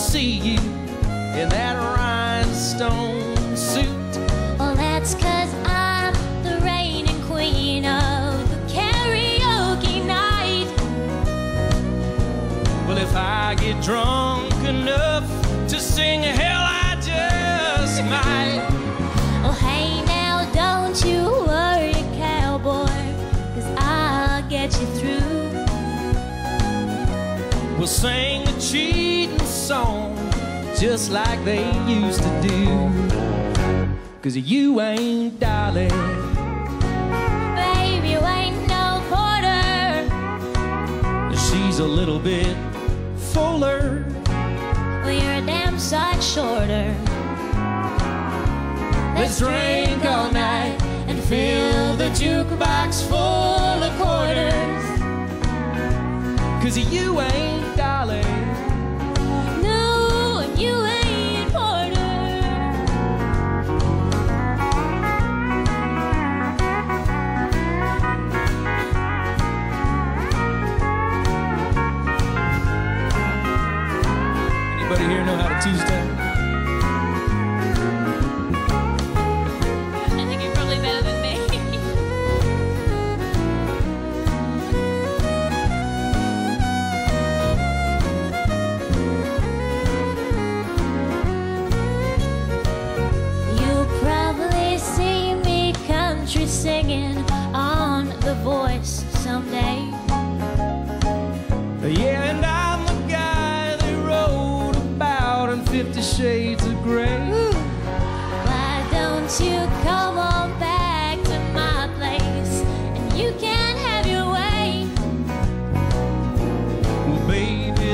see 0.09 0.39
you 0.39 0.59
in 1.37 1.47
that 1.49 1.75
rhinestone 1.77 3.55
suit? 3.55 3.87
Well, 4.57 4.75
that's 4.75 5.13
cause 5.13 5.53
I'm 5.65 6.15
the 6.41 6.59
reigning 6.65 7.21
queen 7.27 7.85
of 7.85 8.49
the 8.49 8.55
karaoke 8.73 10.03
night. 10.03 10.65
Well, 12.87 12.97
if 12.97 13.15
I 13.15 13.53
get 13.59 13.83
drunk 13.83 14.51
enough 14.65 15.29
to 15.67 15.79
sing, 15.79 16.23
hell, 16.23 16.63
I 16.63 16.95
just 16.95 18.03
might. 18.05 18.65
Oh, 19.45 19.55
hey, 19.61 20.03
now 20.05 20.49
don't 20.55 20.99
you 21.05 21.21
worry, 21.45 21.93
cowboy, 22.17 22.87
cause 23.53 23.69
I'll 23.77 24.41
get 24.49 24.73
you 24.81 24.87
through. 24.97 25.49
We'll 27.77 27.85
sing 27.85 28.47
a 28.47 28.59
cheating 28.59 29.38
song 29.69 30.15
just 30.79 31.11
like 31.11 31.45
they 31.45 31.63
used 31.87 32.23
to 32.23 32.31
do. 32.41 32.65
Cause 34.23 34.35
you 34.35 34.81
ain't 34.81 35.39
Dolly. 35.39 35.89
Baby, 37.53 38.07
you 38.13 38.21
ain't 38.37 38.67
no 38.67 38.85
porter. 39.11 40.09
She's 41.45 41.77
a 41.77 41.85
little 41.85 42.17
bit 42.17 42.57
fuller. 43.31 44.03
Well, 45.03 45.11
you're 45.11 45.43
a 45.43 45.45
damn 45.45 45.77
sight 45.77 46.23
shorter. 46.23 46.87
Let's 49.19 49.37
drink 49.37 50.03
all 50.03 50.31
night 50.31 50.81
and 51.07 51.19
fill 51.25 51.95
the 51.95 52.09
jukebox 52.21 53.07
full 53.07 53.79
of 53.87 53.91
quarters. 54.01 54.83
Cause 56.63 56.75
you 56.75 57.21
ain't 57.21 57.77
Dolly. 57.77 58.58
Tuesday. 75.61 75.98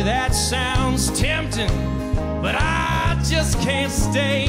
that 0.06 0.36
sounds 0.36 1.10
tempting, 1.20 1.72
but 2.40 2.54
I 2.54 3.20
just 3.28 3.60
can't 3.62 3.92
stay. 3.92 4.48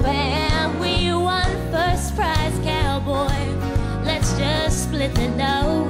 Well, 0.00 0.80
we 0.80 1.12
won 1.12 1.50
first 1.72 2.14
prize, 2.14 2.56
cowboy. 2.62 3.34
Let's 4.04 4.32
just 4.38 4.84
split 4.84 5.12
the 5.16 5.26
dough. 5.36 5.88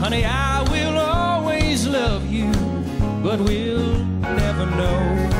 Honey, 0.00 0.24
I 0.24 0.62
will 0.72 0.98
always 0.98 1.86
love 1.86 2.28
you, 2.28 2.50
but 3.22 3.38
we'll 3.40 4.04
never 4.22 4.66
know. 4.66 5.30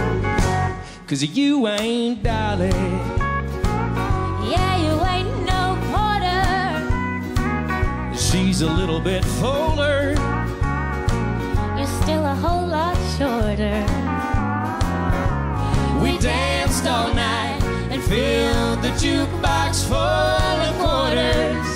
Cause 1.09 1.25
you 1.25 1.67
ain't 1.67 2.23
Dolly. 2.23 2.69
Yeah, 4.49 4.77
you 4.79 4.95
ain't 5.15 5.45
no 5.45 5.77
porter. 5.91 6.47
She's 8.17 8.63
a 8.63 8.71
little 8.71 9.01
bit 9.01 9.25
fuller 9.25 10.02
still 12.03 12.25
a 12.27 12.35
whole 12.35 12.67
lot 12.67 12.97
shorter. 13.17 13.79
We 16.03 16.19
danced 16.19 16.85
all 16.85 17.15
night 17.15 17.63
and 17.93 18.03
filled 18.03 18.83
the 18.83 18.93
jukebox 19.03 19.85
full 19.87 20.59
of 20.69 20.75
quarters. 20.83 21.69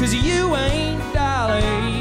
Cause 0.00 0.12
you 0.12 0.56
ain't 0.56 1.02
Dolly. 1.14 1.97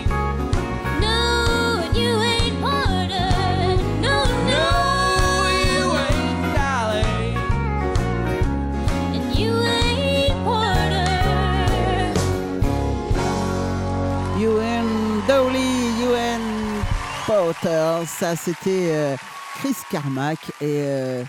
Ça, 17.54 18.36
c'était 18.36 18.92
euh, 18.92 19.16
Chris 19.56 19.76
Carmack 19.90 20.40
et 20.60 20.82
euh, 20.84 21.24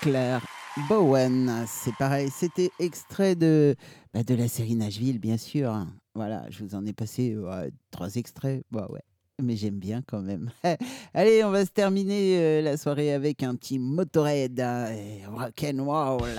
Claire 0.00 0.40
Bowen. 0.88 1.64
C'est 1.66 1.94
pareil, 1.96 2.30
c'était 2.30 2.70
extrait 2.78 3.34
de, 3.34 3.74
bah, 4.12 4.22
de 4.22 4.36
la 4.36 4.46
série 4.46 4.76
Nashville, 4.76 5.18
bien 5.18 5.36
sûr. 5.36 5.70
Hein. 5.70 5.88
Voilà, 6.14 6.44
je 6.48 6.62
vous 6.62 6.76
en 6.76 6.86
ai 6.86 6.92
passé 6.92 7.36
trois 7.90 8.14
extraits. 8.14 8.62
Bah, 8.70 8.86
ouais. 8.90 9.02
Mais 9.42 9.56
j'aime 9.56 9.80
bien 9.80 10.00
quand 10.06 10.22
même. 10.22 10.52
Allez, 11.14 11.42
on 11.42 11.50
va 11.50 11.64
se 11.64 11.70
terminer 11.72 12.38
euh, 12.38 12.62
la 12.62 12.76
soirée 12.76 13.12
avec 13.12 13.42
un 13.42 13.56
petit 13.56 13.80
motorhead 13.80 14.60
hein, 14.60 14.86
rock'n'roll. 15.28 16.38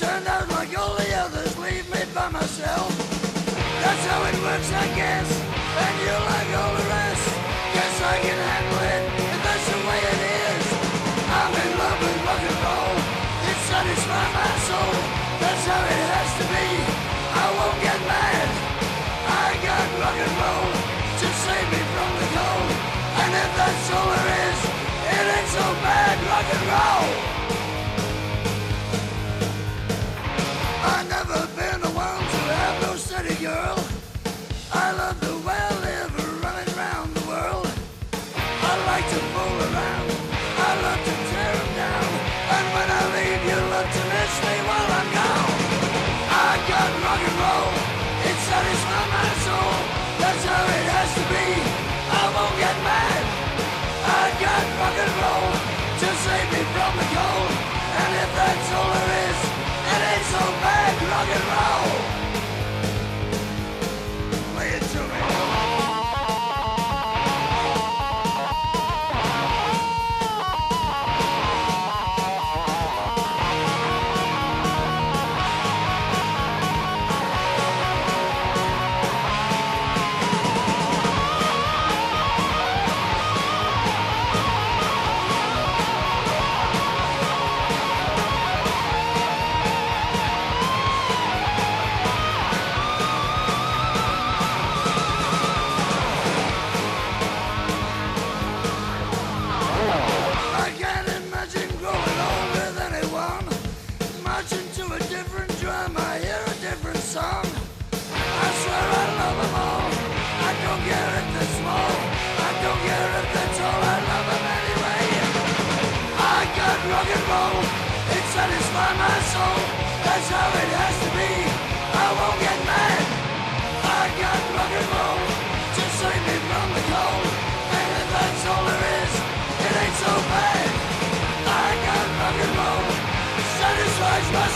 turned 0.00 0.26
out 0.28 0.48
like 0.48 0.78
all 0.78 0.94
the 0.96 1.14
others, 1.14 1.58
leave 1.58 1.86
me 1.90 2.00
by 2.14 2.26
myself. 2.30 2.88
That's 3.82 4.06
how 4.06 4.24
it 4.24 4.42
works, 4.42 4.72
I 4.72 4.86
guess. 4.96 5.49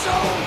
so 0.04 0.43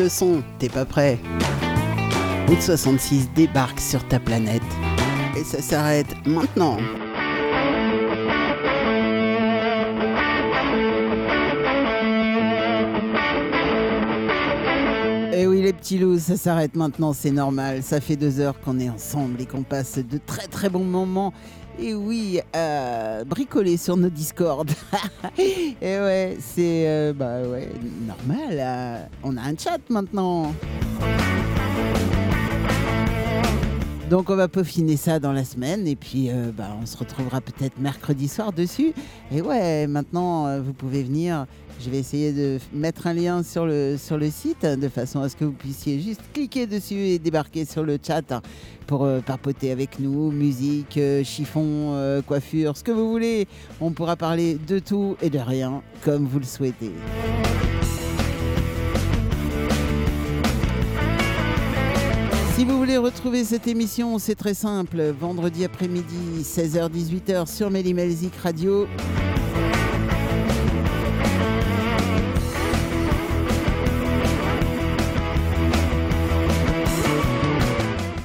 le 0.00 0.08
son, 0.08 0.42
t'es 0.58 0.70
pas 0.70 0.86
prêt 0.86 1.18
Route 2.48 2.62
66 2.62 3.30
débarque 3.34 3.78
sur 3.78 4.02
ta 4.08 4.18
planète. 4.18 4.62
Et 5.38 5.44
ça 5.44 5.60
s'arrête 5.60 6.08
maintenant. 6.26 6.78
Ça 16.20 16.36
s'arrête 16.36 16.76
maintenant, 16.76 17.12
c'est 17.12 17.30
normal. 17.30 17.82
Ça 17.82 18.00
fait 18.00 18.16
deux 18.16 18.40
heures 18.40 18.60
qu'on 18.60 18.78
est 18.78 18.90
ensemble 18.90 19.40
et 19.40 19.46
qu'on 19.46 19.62
passe 19.62 19.98
de 19.98 20.18
très 20.24 20.46
très 20.46 20.68
bons 20.68 20.84
moments. 20.84 21.32
Et 21.78 21.94
oui, 21.94 22.40
euh, 22.54 23.24
bricoler 23.24 23.76
sur 23.76 23.96
nos 23.96 24.10
Discord. 24.10 24.70
et 25.38 25.74
ouais, 25.82 26.36
c'est 26.40 26.84
euh, 26.86 27.12
bah 27.14 27.40
ouais, 27.42 27.68
normal. 28.06 28.50
euh, 28.52 29.04
on 29.22 29.36
a 29.36 29.42
un 29.42 29.56
chat 29.56 29.78
maintenant. 29.88 30.52
Donc 34.10 34.28
on 34.28 34.34
va 34.34 34.48
peaufiner 34.48 34.96
ça 34.96 35.20
dans 35.20 35.32
la 35.32 35.44
semaine 35.44 35.86
et 35.86 35.94
puis 35.94 36.30
euh, 36.30 36.50
bah, 36.52 36.76
on 36.82 36.84
se 36.84 36.96
retrouvera 36.96 37.40
peut-être 37.40 37.78
mercredi 37.78 38.26
soir 38.26 38.52
dessus. 38.52 38.92
Et 39.30 39.40
ouais, 39.40 39.86
maintenant 39.86 40.48
euh, 40.48 40.60
vous 40.60 40.72
pouvez 40.72 41.04
venir. 41.04 41.46
Je 41.80 41.88
vais 41.90 41.98
essayer 41.98 42.32
de 42.32 42.58
mettre 42.72 43.06
un 43.06 43.14
lien 43.14 43.44
sur 43.44 43.66
le, 43.66 43.96
sur 43.96 44.18
le 44.18 44.28
site 44.28 44.66
de 44.66 44.88
façon 44.88 45.20
à 45.20 45.28
ce 45.28 45.36
que 45.36 45.44
vous 45.44 45.52
puissiez 45.52 46.00
juste 46.00 46.22
cliquer 46.34 46.66
dessus 46.66 46.96
et 46.96 47.20
débarquer 47.20 47.64
sur 47.64 47.84
le 47.84 47.98
chat 48.04 48.32
hein, 48.32 48.42
pour 48.88 49.04
euh, 49.04 49.20
papoter 49.20 49.70
avec 49.70 50.00
nous, 50.00 50.32
musique, 50.32 50.96
euh, 50.96 51.22
chiffon, 51.22 52.22
coiffure, 52.26 52.76
ce 52.76 52.82
que 52.82 52.90
vous 52.90 53.08
voulez. 53.08 53.46
On 53.80 53.92
pourra 53.92 54.16
parler 54.16 54.58
de 54.66 54.80
tout 54.80 55.16
et 55.22 55.30
de 55.30 55.38
rien 55.38 55.82
comme 56.04 56.26
vous 56.26 56.40
le 56.40 56.46
souhaitez. 56.46 56.90
Si 62.60 62.66
vous 62.66 62.76
voulez 62.76 62.98
retrouver 62.98 63.42
cette 63.42 63.66
émission, 63.68 64.18
c'est 64.18 64.34
très 64.34 64.52
simple. 64.52 65.00
Vendredi 65.18 65.64
après-midi, 65.64 66.42
16h-18h 66.42 67.46
sur 67.50 67.70
Mélimelzik 67.70 68.36
Radio. 68.36 68.86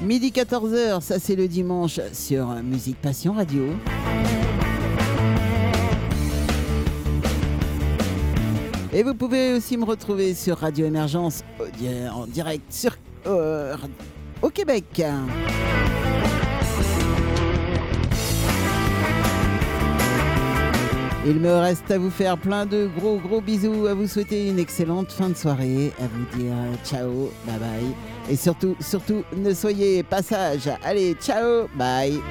Midi 0.01 0.29
14h, 0.31 1.01
ça 1.01 1.19
c'est 1.19 1.35
le 1.35 1.47
dimanche 1.47 1.99
sur 2.13 2.47
Musique 2.63 3.01
Passion 3.01 3.33
Radio. 3.33 3.63
Et 8.93 9.03
vous 9.03 9.13
pouvez 9.13 9.53
aussi 9.53 9.77
me 9.77 9.83
retrouver 9.85 10.33
sur 10.33 10.57
Radio 10.57 10.85
Émergence 10.85 11.43
di- 11.77 11.87
en 12.13 12.27
direct 12.27 12.63
sur, 12.71 12.95
euh, 13.27 13.75
au 14.45 14.49
Québec. 14.49 15.03
Il 21.27 21.39
me 21.39 21.51
reste 21.53 21.89
à 21.89 21.97
vous 21.97 22.11
faire 22.11 22.37
plein 22.37 22.67
de 22.67 22.87
gros 22.99 23.17
gros 23.17 23.41
bisous, 23.41 23.87
à 23.87 23.95
vous 23.95 24.07
souhaiter 24.07 24.47
une 24.47 24.59
excellente 24.59 25.11
fin 25.11 25.29
de 25.29 25.33
soirée, 25.35 25.91
à 25.99 26.03
vous 26.07 26.37
dire 26.37 26.53
ciao, 26.83 27.31
bye 27.47 27.57
bye. 27.57 27.95
Et 28.29 28.35
surtout, 28.35 28.75
surtout, 28.79 29.23
ne 29.35 29.51
soyez 29.53 30.03
pas 30.03 30.21
sages. 30.21 30.69
Allez, 30.83 31.15
ciao, 31.15 31.67
bye. 31.75 32.21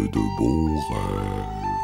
De 0.00 0.20
bons 0.38 0.80
rêves. 0.88 1.71